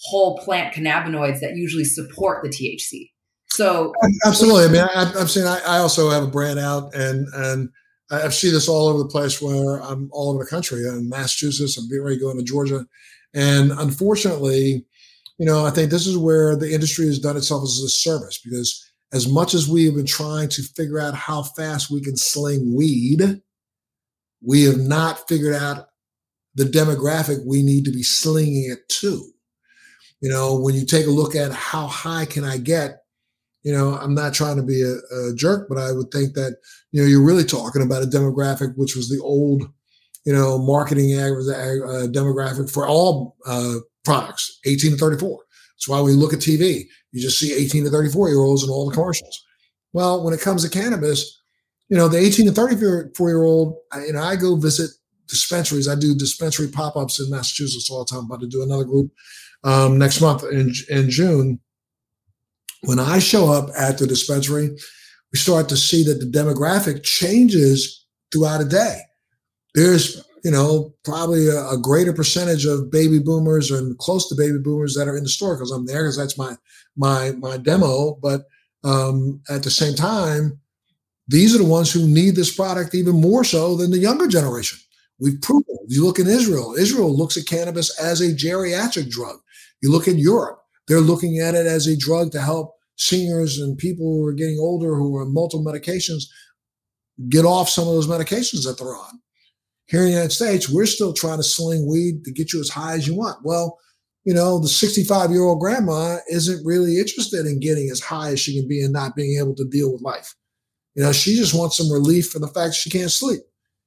[0.01, 3.09] whole plant cannabinoids that usually support the THC.
[3.47, 3.93] So
[4.25, 4.65] absolutely.
[4.65, 7.69] I mean, I, am saying I, I, also have a brand out, and and
[8.11, 9.41] I see this all over the place.
[9.41, 12.85] Where I'm all over the country, in Massachusetts, I'm getting ready to go into Georgia,
[13.33, 14.85] and unfortunately,
[15.37, 18.39] you know, I think this is where the industry has done itself as a service
[18.43, 18.81] because
[19.13, 22.75] as much as we have been trying to figure out how fast we can sling
[22.75, 23.41] weed,
[24.41, 25.87] we have not figured out
[26.55, 29.25] the demographic we need to be slinging it to.
[30.21, 32.99] You know, when you take a look at how high can I get,
[33.63, 36.57] you know, I'm not trying to be a, a jerk, but I would think that,
[36.91, 39.63] you know, you're really talking about a demographic which was the old,
[40.25, 45.39] you know, marketing uh, demographic for all uh, products, 18 to 34.
[45.75, 46.85] That's why we look at TV.
[47.11, 49.43] You just see 18 to 34 year olds in all the commercials.
[49.93, 51.41] Well, when it comes to cannabis,
[51.89, 54.91] you know, the 18 to 34 year old, you know, I go visit
[55.27, 55.87] dispensaries.
[55.87, 58.19] I do dispensary pop ups in Massachusetts all the time.
[58.19, 59.11] I'm about to do another group
[59.63, 61.59] um, next month in, in June.
[62.81, 64.69] When I show up at the dispensary,
[65.31, 68.99] we start to see that the demographic changes throughout a day.
[69.73, 74.59] There's, you know, probably a, a greater percentage of baby boomers and close to baby
[74.59, 76.55] boomers that are in the store because I'm there because that's my
[76.95, 78.19] my my demo.
[78.21, 78.43] But
[78.83, 80.59] um, at the same time,
[81.27, 84.77] these are the ones who need this product even more so than the younger generation.
[85.19, 85.63] We've proven.
[85.87, 86.75] You look in Israel.
[86.77, 89.39] Israel looks at cannabis as a geriatric drug.
[89.81, 90.59] You look in Europe.
[90.87, 94.59] They're looking at it as a drug to help seniors and people who are getting
[94.59, 96.25] older who are on multiple medications
[97.29, 99.19] get off some of those medications that they're on.
[99.87, 102.69] Here in the United States, we're still trying to sling weed to get you as
[102.69, 103.37] high as you want.
[103.43, 103.77] Well,
[104.23, 108.39] you know, the 65 year old grandma isn't really interested in getting as high as
[108.39, 110.33] she can be and not being able to deal with life.
[110.95, 113.41] You know, she just wants some relief from the fact she can't sleep.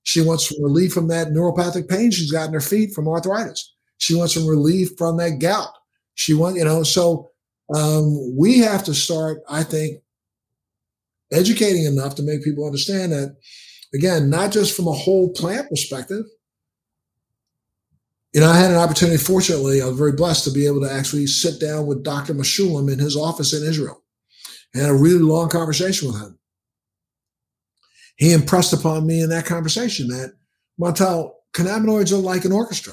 [0.05, 3.75] She wants some relief from that neuropathic pain she's got in her feet from arthritis.
[3.99, 5.71] She wants some relief from that gout.
[6.15, 7.31] She wants, you know, so
[7.75, 9.99] um, we have to start, I think,
[11.33, 13.37] educating enough to make people understand that,
[13.95, 16.25] again, not just from a whole plant perspective.
[18.35, 20.93] You know, I had an opportunity, fortunately, I was very blessed to be able to
[20.93, 22.35] actually sit down with Dr.
[22.35, 24.03] Mechoulam in his office in Israel
[24.75, 26.39] and a really long conversation with him
[28.19, 30.35] he impressed upon me in that conversation that
[30.79, 32.93] Montel, cannabinoids are like an orchestra.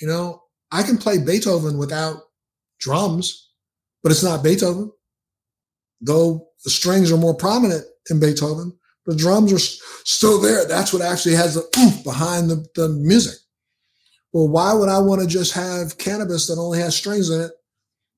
[0.00, 2.18] You know, I can play Beethoven without
[2.78, 3.50] drums,
[4.02, 4.92] but it's not Beethoven.
[6.02, 10.66] Though the strings are more prominent in Beethoven, the drums are still there.
[10.66, 13.38] That's what actually has the oomph behind the, the music.
[14.34, 17.52] Well, why would I want to just have cannabis that only has strings in it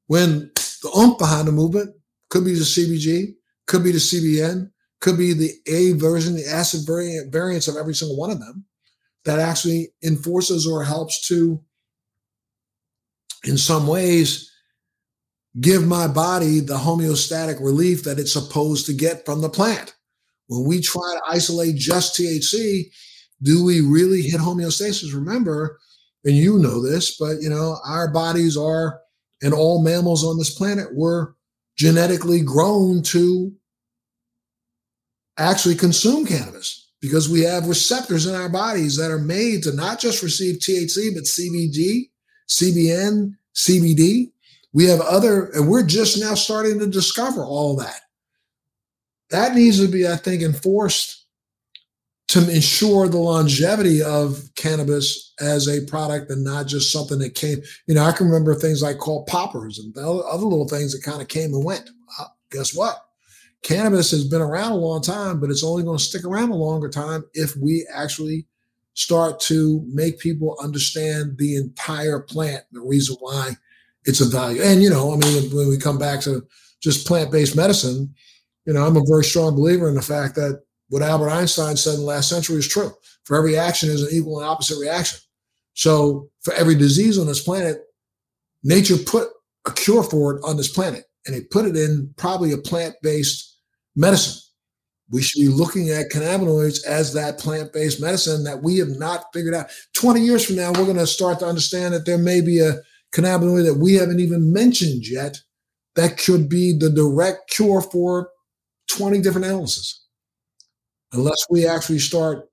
[0.08, 0.50] when
[0.82, 1.94] the oomph behind the movement
[2.28, 3.34] could be the CBG,
[3.68, 7.94] could be the CBN, could be the A version, the acid variant variants of every
[7.94, 8.64] single one of them
[9.24, 11.62] that actually enforces or helps to,
[13.44, 14.50] in some ways,
[15.60, 19.94] give my body the homeostatic relief that it's supposed to get from the plant.
[20.50, 22.90] When we try to isolate just THC,
[23.40, 25.14] do we really hit homeostasis?
[25.14, 25.78] Remember,
[26.24, 29.00] and you know this, but you know, our bodies are,
[29.42, 31.36] and all mammals on this planet were
[31.76, 33.52] genetically grown to
[35.38, 40.00] actually consume cannabis because we have receptors in our bodies that are made to not
[40.00, 42.10] just receive THC, but CBG,
[42.48, 44.32] CBN, CBD.
[44.72, 48.00] We have other, and we're just now starting to discover all that.
[49.30, 51.26] That needs to be, I think, enforced
[52.28, 57.58] to ensure the longevity of cannabis as a product and not just something that came.
[57.86, 61.20] You know, I can remember things like called poppers and other little things that kind
[61.20, 61.90] of came and went.
[62.06, 62.96] Well, guess what?
[63.62, 66.54] Cannabis has been around a long time, but it's only going to stick around a
[66.54, 68.46] longer time if we actually
[68.94, 73.56] start to make people understand the entire plant, the reason why
[74.04, 74.62] it's a value.
[74.62, 76.46] And, you know, I mean, when we come back to
[76.80, 78.14] just plant based medicine,
[78.66, 81.94] you know, I'm a very strong believer in the fact that what Albert Einstein said
[81.94, 82.92] in the last century is true.
[83.24, 85.20] For every action is an equal and opposite reaction.
[85.74, 87.82] So for every disease on this planet,
[88.62, 89.28] nature put
[89.66, 93.58] a cure for it on this planet, and they put it in probably a plant-based
[93.94, 94.40] medicine.
[95.10, 99.54] We should be looking at cannabinoids as that plant-based medicine that we have not figured
[99.54, 99.70] out.
[99.94, 102.78] 20 years from now, we're going to start to understand that there may be a
[103.12, 105.40] cannabinoid that we haven't even mentioned yet
[105.96, 108.30] that could be the direct cure for
[108.96, 110.00] 20 different illnesses
[111.12, 112.48] unless we actually start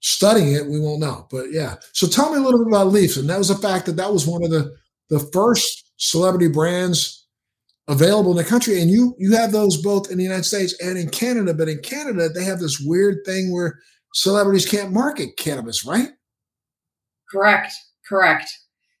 [0.00, 1.26] studying it, we won't know.
[1.30, 1.76] But yeah.
[1.92, 3.16] So tell me a little bit about Leafs.
[3.16, 4.74] And that was the fact that that was one of the,
[5.10, 7.26] the first celebrity brands
[7.88, 8.80] available in the country.
[8.80, 11.54] And you you have those both in the United States and in Canada.
[11.54, 13.78] But in Canada, they have this weird thing where
[14.14, 16.10] celebrities can't market cannabis, right?
[17.30, 17.72] Correct.
[18.06, 18.50] Correct.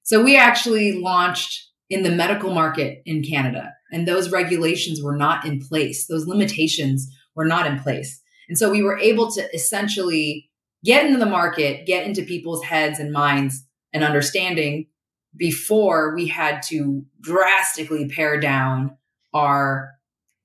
[0.02, 5.46] So we actually launched in the medical market in Canada, and those regulations were not
[5.46, 6.06] in place.
[6.06, 8.20] Those limitations were not in place.
[8.48, 10.50] And so we were able to essentially
[10.84, 14.88] get into the market, get into people's heads and minds and understanding
[15.36, 18.96] before we had to drastically pare down
[19.32, 19.92] our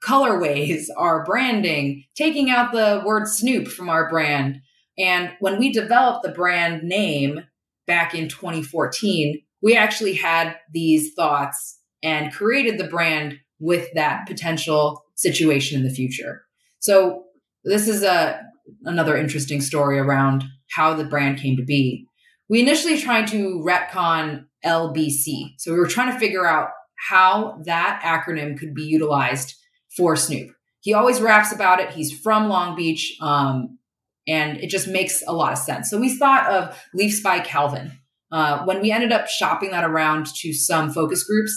[0.03, 4.61] colorways, our branding, taking out the word Snoop from our brand.
[4.99, 7.45] And when we developed the brand name
[7.87, 15.03] back in 2014, we actually had these thoughts and created the brand with that potential
[15.15, 16.43] situation in the future.
[16.79, 17.25] So
[17.63, 18.41] this is a
[18.85, 22.05] another interesting story around how the brand came to be.
[22.49, 25.55] We initially tried to retcon LBC.
[25.57, 26.69] So we were trying to figure out
[27.09, 29.55] how that acronym could be utilized
[29.95, 30.51] for Snoop.
[30.81, 31.91] He always raps about it.
[31.91, 33.17] He's from Long Beach.
[33.21, 33.79] Um,
[34.27, 35.89] and it just makes a lot of sense.
[35.89, 37.91] So we thought of Leafs by Calvin.
[38.31, 41.51] Uh, when we ended up shopping that around to some focus groups,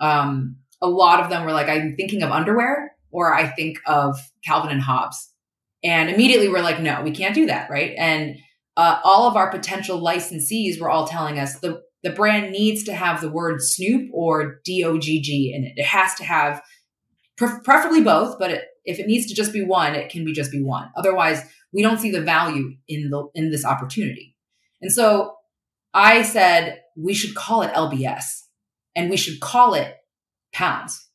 [0.00, 4.18] um, a lot of them were like, I'm thinking of underwear or I think of
[4.44, 5.32] Calvin and Hobbes.
[5.82, 7.94] And immediately we're like, no, we can't do that, right?
[7.96, 8.36] And
[8.76, 12.94] uh, all of our potential licensees were all telling us the the brand needs to
[12.94, 15.72] have the word Snoop or DOGG in it.
[15.76, 16.62] It has to have
[17.36, 20.32] pre- preferably both, but it, if it needs to just be one, it can be
[20.32, 20.88] just be one.
[20.96, 24.36] Otherwise, we don't see the value in the in this opportunity.
[24.80, 25.34] And so
[25.94, 28.42] I said we should call it LBS
[28.96, 29.94] and we should call it
[30.52, 31.06] pounds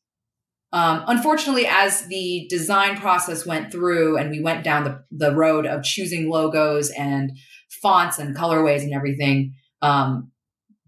[0.72, 5.66] um, unfortunately, as the design process went through and we went down the, the road
[5.66, 7.36] of choosing logos and
[7.68, 10.30] fonts and colorways and everything, um,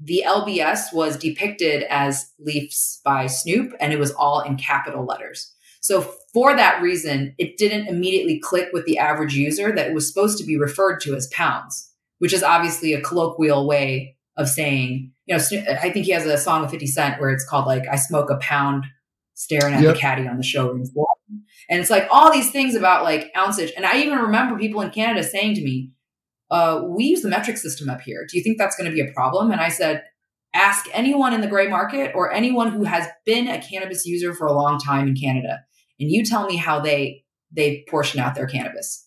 [0.01, 5.53] the LBS was depicted as Leafs by Snoop and it was all in capital letters.
[5.81, 10.09] So, for that reason, it didn't immediately click with the average user that it was
[10.09, 15.13] supposed to be referred to as pounds, which is obviously a colloquial way of saying,
[15.27, 15.43] you know,
[15.81, 18.31] I think he has a song of 50 Cent where it's called like, I smoke
[18.31, 18.85] a pound
[19.35, 19.95] staring at yep.
[19.95, 21.07] the caddy on the showroom floor.
[21.71, 23.71] And it's like all these things about like ounceage.
[23.77, 25.91] And I even remember people in Canada saying to me,
[26.51, 28.27] uh, we use the metric system up here.
[28.31, 29.51] Do you think that's going to be a problem?
[29.51, 30.05] And I said,
[30.55, 34.47] ask anyone in the gray market or anyone who has been a cannabis user for
[34.47, 35.61] a long time in Canada.
[35.99, 39.04] And you tell me how they they portion out their cannabis.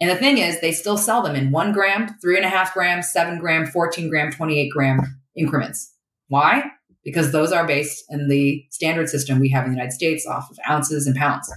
[0.00, 2.72] And the thing is, they still sell them in one gram, three and a half
[2.72, 5.94] gram, seven gram, 14 gram, 28 gram increments.
[6.28, 6.70] Why?
[7.04, 10.50] because those are based in the standard system we have in the United States off
[10.50, 11.52] of ounces and pounds.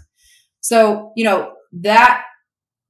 [0.61, 2.23] So, you know, that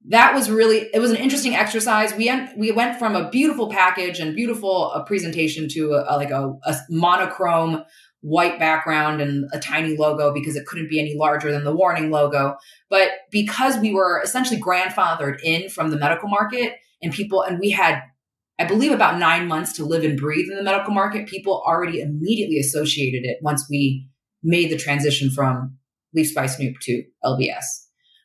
[0.08, 2.14] that was really it was an interesting exercise.
[2.14, 6.30] We we went from a beautiful package and beautiful uh, presentation to a, a, like
[6.30, 7.82] a, a monochrome
[8.24, 12.10] white background and a tiny logo because it couldn't be any larger than the warning
[12.10, 12.56] logo.
[12.88, 16.72] But because we were essentially grandfathered in from the medical market
[17.02, 18.02] and people and we had
[18.58, 22.00] I believe about nine months to live and breathe in the medical market, people already
[22.00, 24.08] immediately associated it once we
[24.44, 25.76] made the transition from
[26.14, 27.64] Leafs by Snoop to LBS.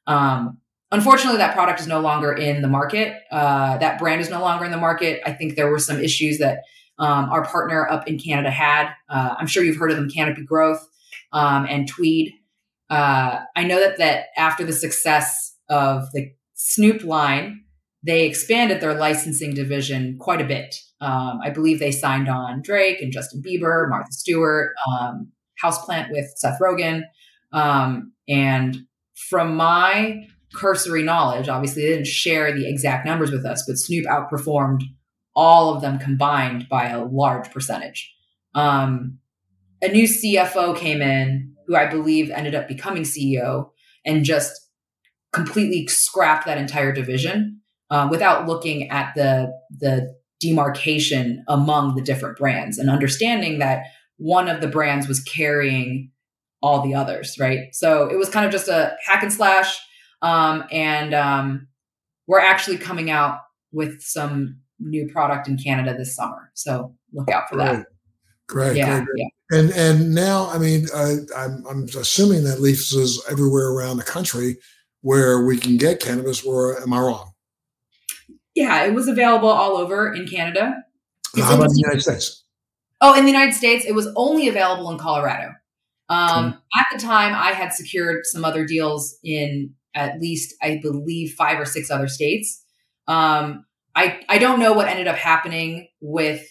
[0.05, 0.59] Um,
[0.91, 3.17] unfortunately, that product is no longer in the market.
[3.31, 5.19] Uh, that brand is no longer in the market.
[5.25, 6.59] I think there were some issues that
[6.99, 8.89] um, our partner up in Canada had.
[9.09, 10.87] Uh, I'm sure you've heard of them, Canopy Growth
[11.31, 12.33] um, and Tweed.
[12.89, 17.63] Uh, I know that that after the success of the Snoop line,
[18.03, 20.75] they expanded their licensing division quite a bit.
[21.01, 25.31] Um, I believe they signed on Drake and Justin Bieber, Martha Stewart, um,
[25.63, 27.03] Houseplant with Seth Rogen.
[27.53, 28.77] Um, and
[29.29, 30.23] from my
[30.53, 34.81] cursory knowledge, obviously they didn't share the exact numbers with us, but Snoop outperformed
[35.35, 38.13] all of them combined by a large percentage.
[38.55, 39.19] Um,
[39.81, 43.69] a new CFO came in who I believe ended up becoming CEO
[44.05, 44.69] and just
[45.31, 47.61] completely scrapped that entire division
[47.91, 53.83] um, without looking at the the demarcation among the different brands and understanding that
[54.17, 56.11] one of the brands was carrying
[56.61, 57.73] all the others, right?
[57.73, 59.79] So it was kind of just a hack and slash.
[60.21, 61.67] Um, and um,
[62.27, 63.39] we're actually coming out
[63.71, 66.51] with some new product in Canada this summer.
[66.53, 67.65] So look out for great.
[67.65, 67.85] that.
[68.47, 69.07] Great, yeah, great.
[69.15, 69.59] Yeah.
[69.59, 74.03] And and now, I mean, uh, I'm I'm assuming that Leafs is everywhere around the
[74.03, 74.57] country
[75.01, 76.43] where we can get cannabis.
[76.43, 77.31] Or am I wrong?
[78.55, 80.75] Yeah, it was available all over in Canada.
[81.37, 82.43] How about in the United States?
[83.01, 85.53] Oh, in the United States, it was only available in Colorado.
[86.09, 86.61] Um, cool.
[86.75, 91.59] At the time, I had secured some other deals in at least, I believe, five
[91.59, 92.63] or six other states.
[93.07, 93.65] Um,
[93.95, 96.45] I I don't know what ended up happening with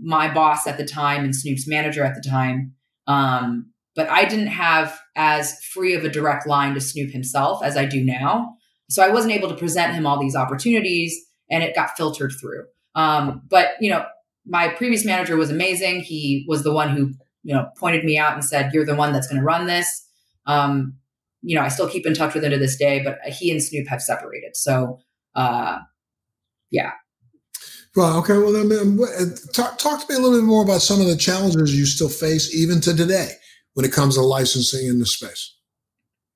[0.00, 2.74] my boss at the time and Snoop's manager at the time.
[3.06, 7.76] Um, but I didn't have as free of a direct line to Snoop himself as
[7.76, 8.54] I do now.
[8.88, 11.18] So I wasn't able to present him all these opportunities
[11.50, 12.64] and it got filtered through.
[12.94, 14.04] Um, but you know,
[14.46, 16.00] my previous manager was amazing.
[16.00, 17.12] He was the one who,
[17.42, 20.06] you know, pointed me out and said, you're the one that's going to run this.
[20.46, 20.94] Um,
[21.42, 23.62] you know, I still keep in touch with him to this day, but he and
[23.62, 24.56] Snoop have separated.
[24.56, 24.98] So,
[25.34, 25.78] uh,
[26.72, 26.92] yeah.
[27.94, 28.38] Well, okay.
[28.38, 31.76] Well, then, talk, talk to me a little bit more about some of the challenges
[31.76, 33.32] you still face even to today
[33.74, 35.54] when it comes to licensing in the space.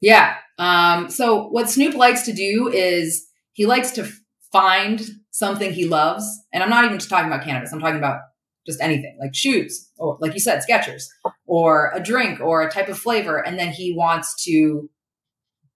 [0.01, 0.37] Yeah.
[0.59, 4.07] Um, so what Snoop likes to do is he likes to
[4.53, 6.27] find something he loves.
[6.53, 7.73] And I'm not even just talking about cannabis.
[7.73, 8.21] I'm talking about
[8.67, 11.05] just anything like shoes or like you said, Skechers
[11.47, 13.39] or a drink or a type of flavor.
[13.39, 14.91] And then he wants to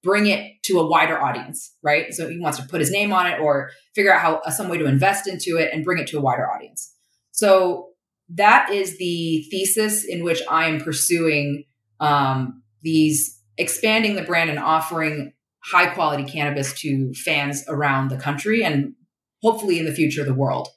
[0.02, 2.12] bring it to a wider audience, right?
[2.14, 4.68] So he wants to put his name on it or figure out how uh, some
[4.68, 6.94] way to invest into it and bring it to a wider audience.
[7.32, 7.88] So
[8.30, 11.64] that is the thesis in which I am pursuing
[11.98, 15.32] um, these expanding the brand and offering
[15.62, 18.94] high quality cannabis to fans around the country and
[19.42, 20.68] hopefully in the future the world.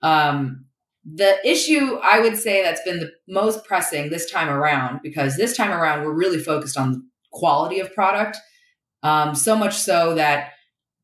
[0.00, 0.66] Um,
[1.04, 5.54] the issue I would say that's been the most pressing this time around, because this
[5.54, 8.38] time around we're really focused on quality of product
[9.04, 10.54] um, so much so that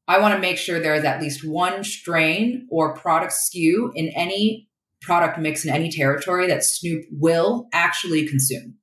[0.09, 4.09] I want to make sure there is at least one strain or product SKU in
[4.16, 4.68] any
[5.03, 8.74] product mix in any territory that Snoop will actually consume.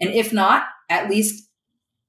[0.00, 1.48] And if not, at least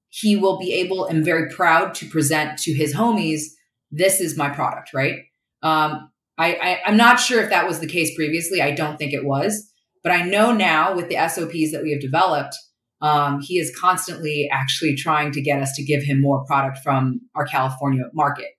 [0.10, 3.44] he will be able and very proud to present to his homies,
[3.92, 5.20] this is my product, right?
[5.62, 8.62] Um, I, I, I'm not sure if that was the case previously.
[8.62, 9.72] I don't think it was.
[10.04, 12.56] But I know now with the SOPs that we have developed,
[13.02, 17.22] um, he is constantly actually trying to get us to give him more product from
[17.36, 18.50] our California market.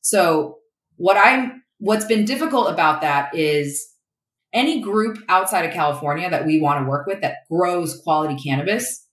[0.00, 0.58] So
[0.96, 3.86] what I'm what's been difficult about that is
[4.52, 9.06] any group outside of California that we want to work with that grows quality cannabis,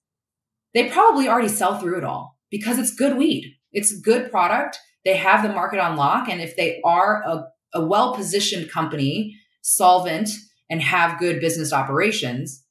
[0.72, 3.54] they probably already sell through it all because it's good weed.
[3.72, 4.78] It's good product.
[5.04, 6.28] They have the market on lock.
[6.28, 7.44] And if they are a,
[7.74, 10.30] a well positioned company, solvent,
[10.70, 12.63] and have good business operations,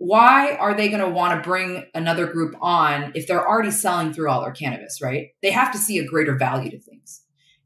[0.00, 4.14] why are they going to want to bring another group on if they're already selling
[4.14, 5.28] through all their cannabis, right?
[5.42, 7.20] They have to see a greater value to things.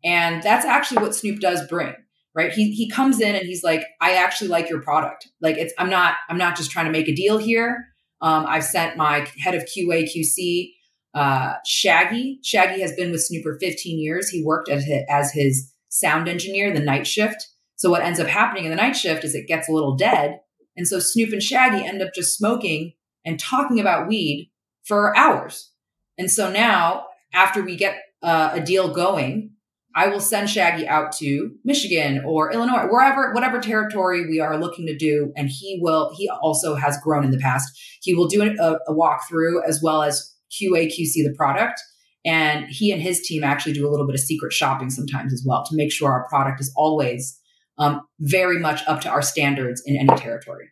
[0.05, 1.95] And that's actually what Snoop does bring,
[2.35, 2.51] right?
[2.51, 5.29] He he comes in and he's like, I actually like your product.
[5.41, 7.87] Like it's I'm not I'm not just trying to make a deal here.
[8.21, 10.73] Um, I've sent my head of QA QC,
[11.15, 12.41] uh, Shaggy.
[12.43, 14.29] Shaggy has been with Snoop for 15 years.
[14.29, 17.47] He worked his, as his sound engineer, the night shift.
[17.77, 20.41] So what ends up happening in the night shift is it gets a little dead
[20.77, 22.95] and so Snoop and Shaggy end up just smoking
[23.25, 24.51] and talking about weed
[24.85, 25.71] for hours.
[26.19, 29.51] And so now, after we get uh, a deal going,
[29.97, 34.87] I will send Shaggy out to Michigan or Illinois, wherever, whatever territory we are looking
[34.87, 35.33] to do.
[35.37, 37.81] And he will, he also has grown in the past.
[38.03, 41.81] He will do a, a walkthrough as well as QA, QC the product.
[42.25, 45.45] And he and his team actually do a little bit of secret shopping sometimes as
[45.47, 47.39] well to make sure our product is always
[47.79, 50.71] um, very much up to our standards in any territory.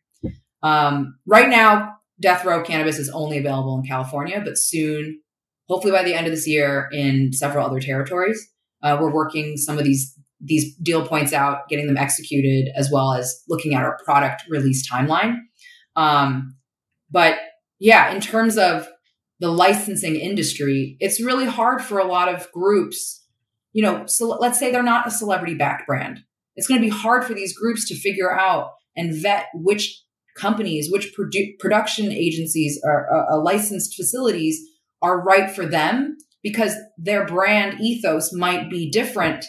[0.63, 5.21] Um, right now, Death Row Cannabis is only available in California, but soon,
[5.69, 8.49] hopefully by the end of this year, in several other territories.
[8.83, 13.13] Uh, we're working some of these these deal points out, getting them executed, as well
[13.13, 15.37] as looking at our product release timeline.
[15.95, 16.57] Um,
[17.13, 17.39] but
[17.79, 18.89] yeah, in terms of
[19.39, 23.25] the licensing industry, it's really hard for a lot of groups.
[23.73, 26.25] You know, so let's say they're not a celebrity backed brand.
[26.57, 30.03] It's going to be hard for these groups to figure out and vet which
[30.37, 34.61] companies, which produ- production agencies or uh, uh, licensed facilities
[35.01, 39.45] are right for them because their brand ethos might be different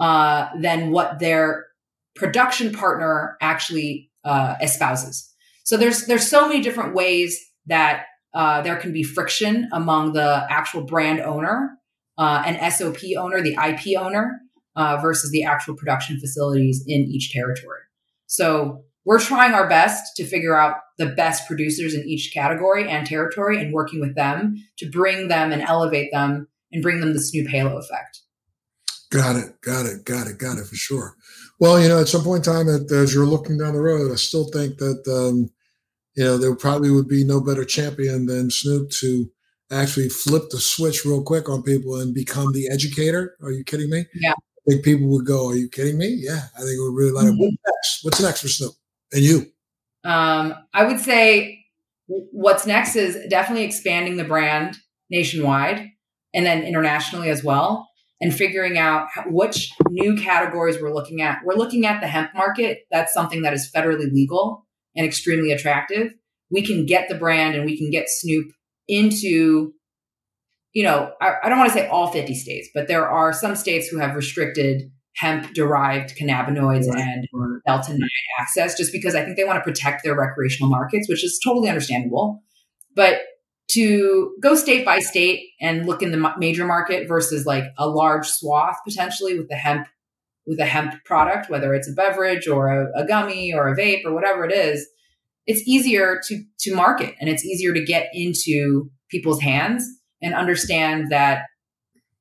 [0.00, 1.66] uh, than what their
[2.14, 5.32] production partner actually uh, espouses.
[5.64, 10.46] So there's there's so many different ways that uh, there can be friction among the
[10.50, 11.78] actual brand owner
[12.18, 14.40] uh, and SOP owner, the IP owner,
[14.76, 17.80] uh, versus the actual production facilities in each territory.
[18.26, 23.06] So we're trying our best to figure out the best producers in each category and
[23.06, 27.32] territory and working with them to bring them and elevate them and bring them this
[27.32, 28.20] new Halo effect.
[29.10, 29.60] Got it.
[29.60, 30.04] Got it.
[30.04, 30.38] Got it.
[30.38, 31.14] Got it for sure.
[31.60, 34.16] Well, you know, at some point in time, as you're looking down the road, I
[34.16, 35.50] still think that, um,
[36.16, 39.30] you know, there probably would be no better champion than Snoop to
[39.70, 43.36] actually flip the switch real quick on people and become the educator.
[43.42, 44.06] Are you kidding me?
[44.14, 44.34] Yeah.
[44.66, 46.08] I think people would go, Are you kidding me?
[46.18, 46.42] Yeah.
[46.56, 47.38] I think it would really like mm-hmm.
[47.38, 48.04] What's next?
[48.04, 48.72] What's next for Snoop
[49.12, 49.46] and you?
[50.04, 51.64] Um, I would say
[52.06, 54.76] what's next is definitely expanding the brand
[55.10, 55.88] nationwide
[56.34, 57.88] and then internationally as well
[58.20, 61.40] and figuring out which new categories we're looking at.
[61.44, 62.80] We're looking at the hemp market.
[62.90, 66.12] That's something that is federally legal and extremely attractive.
[66.50, 68.52] We can get the brand and we can get Snoop
[68.88, 69.72] into,
[70.76, 73.56] you know, I, I don't want to say all 50 states, but there are some
[73.56, 77.00] states who have restricted hemp derived cannabinoids right.
[77.00, 77.26] and
[77.66, 78.00] delta 9
[78.38, 81.70] access just because I think they want to protect their recreational markets, which is totally
[81.70, 82.42] understandable.
[82.94, 83.22] But
[83.70, 88.28] to go state by state and look in the major market versus like a large
[88.28, 89.86] swath potentially with the hemp
[90.46, 94.04] with a hemp product whether it's a beverage or a, a, gummy or a vape
[94.04, 94.86] or whatever it is
[95.46, 99.84] it's easier to to market and it's easier to get into people's hands
[100.22, 101.44] and understand that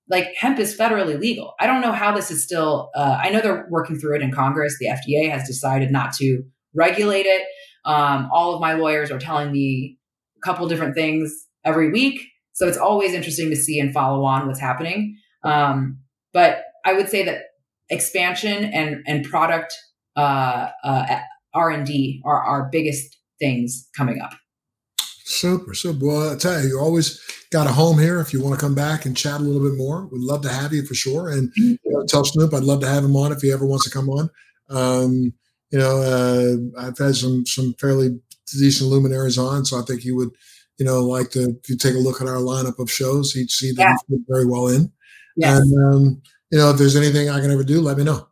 [0.09, 3.41] like hemp is federally legal i don't know how this is still uh, i know
[3.41, 6.43] they're working through it in congress the fda has decided not to
[6.73, 7.47] regulate it
[7.85, 9.97] um, all of my lawyers are telling me
[10.37, 12.19] a couple different things every week.
[12.53, 15.17] So it's always interesting to see and follow on what's happening.
[15.43, 15.99] Um,
[16.33, 17.43] but I would say that
[17.89, 19.75] expansion and and product
[20.15, 21.19] uh, uh,
[21.53, 24.33] R and D are our biggest things coming up.
[25.27, 26.05] Super, super.
[26.05, 27.19] Well, I tell you, you always
[27.49, 28.19] got a home here.
[28.19, 30.49] If you want to come back and chat a little bit more, we'd love to
[30.49, 31.29] have you for sure.
[31.29, 33.85] And you know, tell Snoop I'd love to have him on if he ever wants
[33.85, 34.29] to come on.
[34.69, 35.33] Um,
[35.71, 38.19] you know, uh, I've had some some fairly
[38.51, 39.65] decent luminaries on.
[39.65, 40.29] So I think he would,
[40.77, 43.49] you know, like to if you take a look at our lineup of shows, he'd
[43.49, 43.95] see that yeah.
[44.07, 44.91] he very well in.
[45.37, 45.59] Yes.
[45.59, 46.21] And um,
[46.51, 48.27] you know, if there's anything I can ever do, let me know.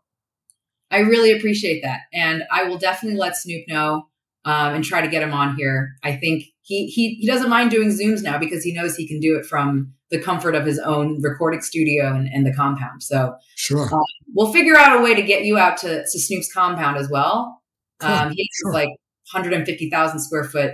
[0.91, 4.09] I really appreciate that, and I will definitely let Snoop know
[4.45, 5.95] um, and try to get him on here.
[6.03, 9.19] I think he he he doesn't mind doing zooms now because he knows he can
[9.19, 13.03] do it from the comfort of his own recording studio and, and the compound.
[13.03, 13.99] So sure, uh,
[14.33, 17.61] we'll figure out a way to get you out to, to Snoop's compound as well.
[17.99, 18.11] Cool.
[18.11, 18.73] Um, he's sure.
[18.73, 18.89] like
[19.31, 20.73] 150,000 square foot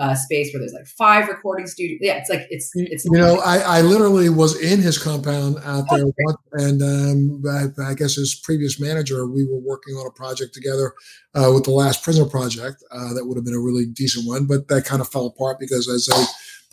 [0.00, 1.98] uh, space where there's like five recording studios.
[2.00, 3.04] Yeah, it's like it's it's.
[3.04, 6.12] You know, I, I literally was in his compound out there, okay.
[6.24, 10.54] once, and um, I, I, guess his previous manager, we were working on a project
[10.54, 10.94] together
[11.34, 12.82] uh, with the last prisoner project.
[12.90, 15.58] Uh, that would have been a really decent one, but that kind of fell apart
[15.60, 16.24] because as they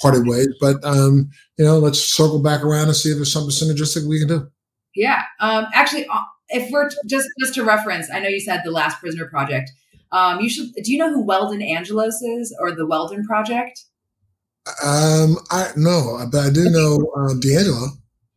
[0.01, 0.47] parted ways.
[0.61, 4.19] But um, you know, let's circle back around and see if there's something synergistic we
[4.19, 4.47] can do.
[4.95, 8.71] Yeah, um, actually, uh, if we're just just to reference, I know you said the
[8.71, 9.69] last prisoner project
[10.11, 10.73] um, you should.
[10.73, 13.83] Do you know who Weldon Angelos is, or the Weldon Project?
[14.83, 17.89] Um, I no, but I do know um, DeAngelo.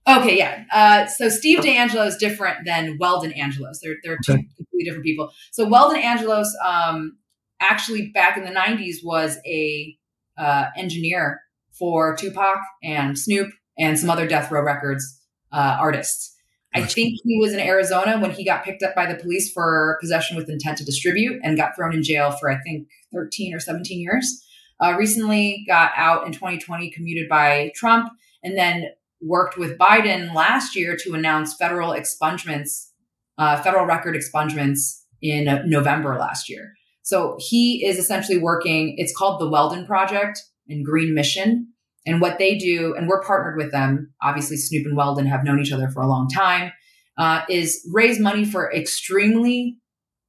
[0.09, 0.65] Okay, yeah.
[0.73, 3.81] Uh, so Steve DeAngelo is different than Weldon Angelos.
[3.83, 5.31] They're they're two completely different people.
[5.53, 7.19] So Weldon Angelos, um,
[7.61, 9.97] actually back in the '90s, was a
[10.37, 11.43] uh, engineer
[11.73, 15.21] for Tupac and Snoop and some other Death Row Records
[15.53, 16.37] uh, artists.
[16.73, 19.99] I think he was in Arizona when he got picked up by the police for
[20.01, 23.61] possession with intent to distribute and got thrown in jail for, I think, 13 or
[23.61, 24.45] 17 years.
[24.81, 28.11] Uh, recently got out in 2020, commuted by Trump,
[28.43, 28.87] and then
[29.21, 32.91] worked with Biden last year to announce federal expungements,
[33.37, 36.73] uh, federal record expungements in November last year.
[37.03, 41.70] So he is essentially working, it's called the Weldon Project and Green Mission.
[42.07, 45.61] And what they do, and we're partnered with them, obviously, Snoop and Weldon have known
[45.61, 46.73] each other for a long time,
[47.19, 49.77] uh, is raise money for extremely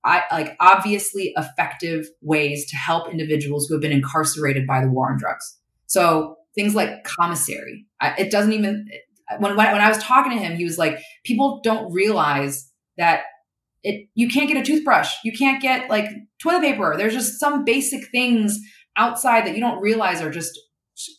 [0.04, 5.12] I, like obviously effective ways to help individuals who have been incarcerated by the war
[5.12, 5.60] on drugs.
[5.86, 7.86] So things like commissary.
[8.00, 8.88] I, it doesn't even
[9.40, 13.24] when, when when I was talking to him, he was like, people don't realize that
[13.84, 16.08] it you can't get a toothbrush, you can't get like
[16.42, 16.96] toilet paper.
[16.98, 18.60] There's just some basic things
[18.98, 20.60] outside that you don't realize are just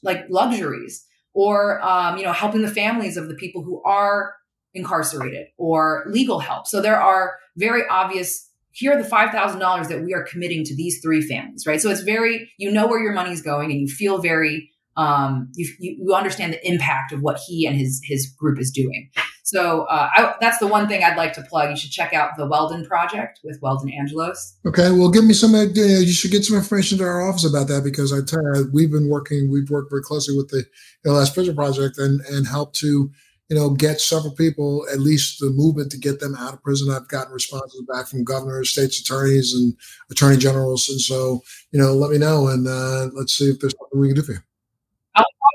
[0.03, 1.05] like luxuries,
[1.35, 4.35] or um, you know, helping the families of the people who are
[4.75, 6.67] incarcerated or legal help.
[6.67, 11.01] So there are very obvious here are the $5,000 that we are committing to these
[11.03, 11.81] three families, right?
[11.81, 15.51] So it's very, you know where your money is going and you feel very, um,
[15.55, 19.11] you, you understand the impact of what he and his, his group is doing.
[19.53, 21.69] So uh, I, that's the one thing I'd like to plug.
[21.69, 24.57] You should check out the Weldon Project with Weldon Angelos.
[24.67, 25.55] Okay, well, give me some.
[25.55, 28.71] Uh, you should get some information to our office about that because I tell you,
[28.73, 29.51] we've been working.
[29.51, 30.65] We've worked very closely with the
[31.05, 33.11] LS Prison Project and and helped to
[33.51, 36.91] you know, get several people, at least the movement to get them out of prison.
[36.91, 39.75] I've gotten responses back from governors, states attorneys, and
[40.11, 40.89] attorney generals.
[40.89, 44.09] And so, you know, let me know and uh, let's see if there's something we
[44.09, 44.39] can do for you.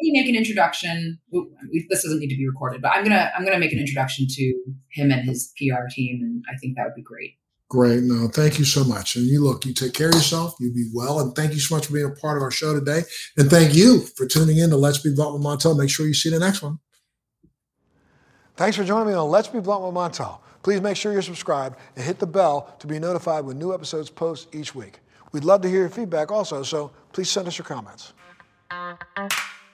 [0.03, 1.19] I'll make an introduction.
[1.89, 4.53] This doesn't need to be recorded, but I'm gonna I'm gonna make an introduction to
[4.91, 7.37] him and his PR team, and I think that would be great.
[7.69, 8.03] Great.
[8.03, 9.17] No, thank you so much.
[9.17, 10.55] And you look, you take care of yourself.
[10.59, 11.19] You be well.
[11.19, 13.01] And thank you so much for being a part of our show today.
[13.35, 15.77] And thank you for tuning in to Let's Be Blunt with Montel.
[15.77, 16.79] Make sure you see the next one.
[18.55, 20.39] Thanks for joining me on Let's Be Blunt with Montel.
[20.63, 24.09] Please make sure you're subscribed and hit the bell to be notified when new episodes
[24.09, 24.99] post each week.
[25.33, 28.13] We'd love to hear your feedback also, so please send us your comments.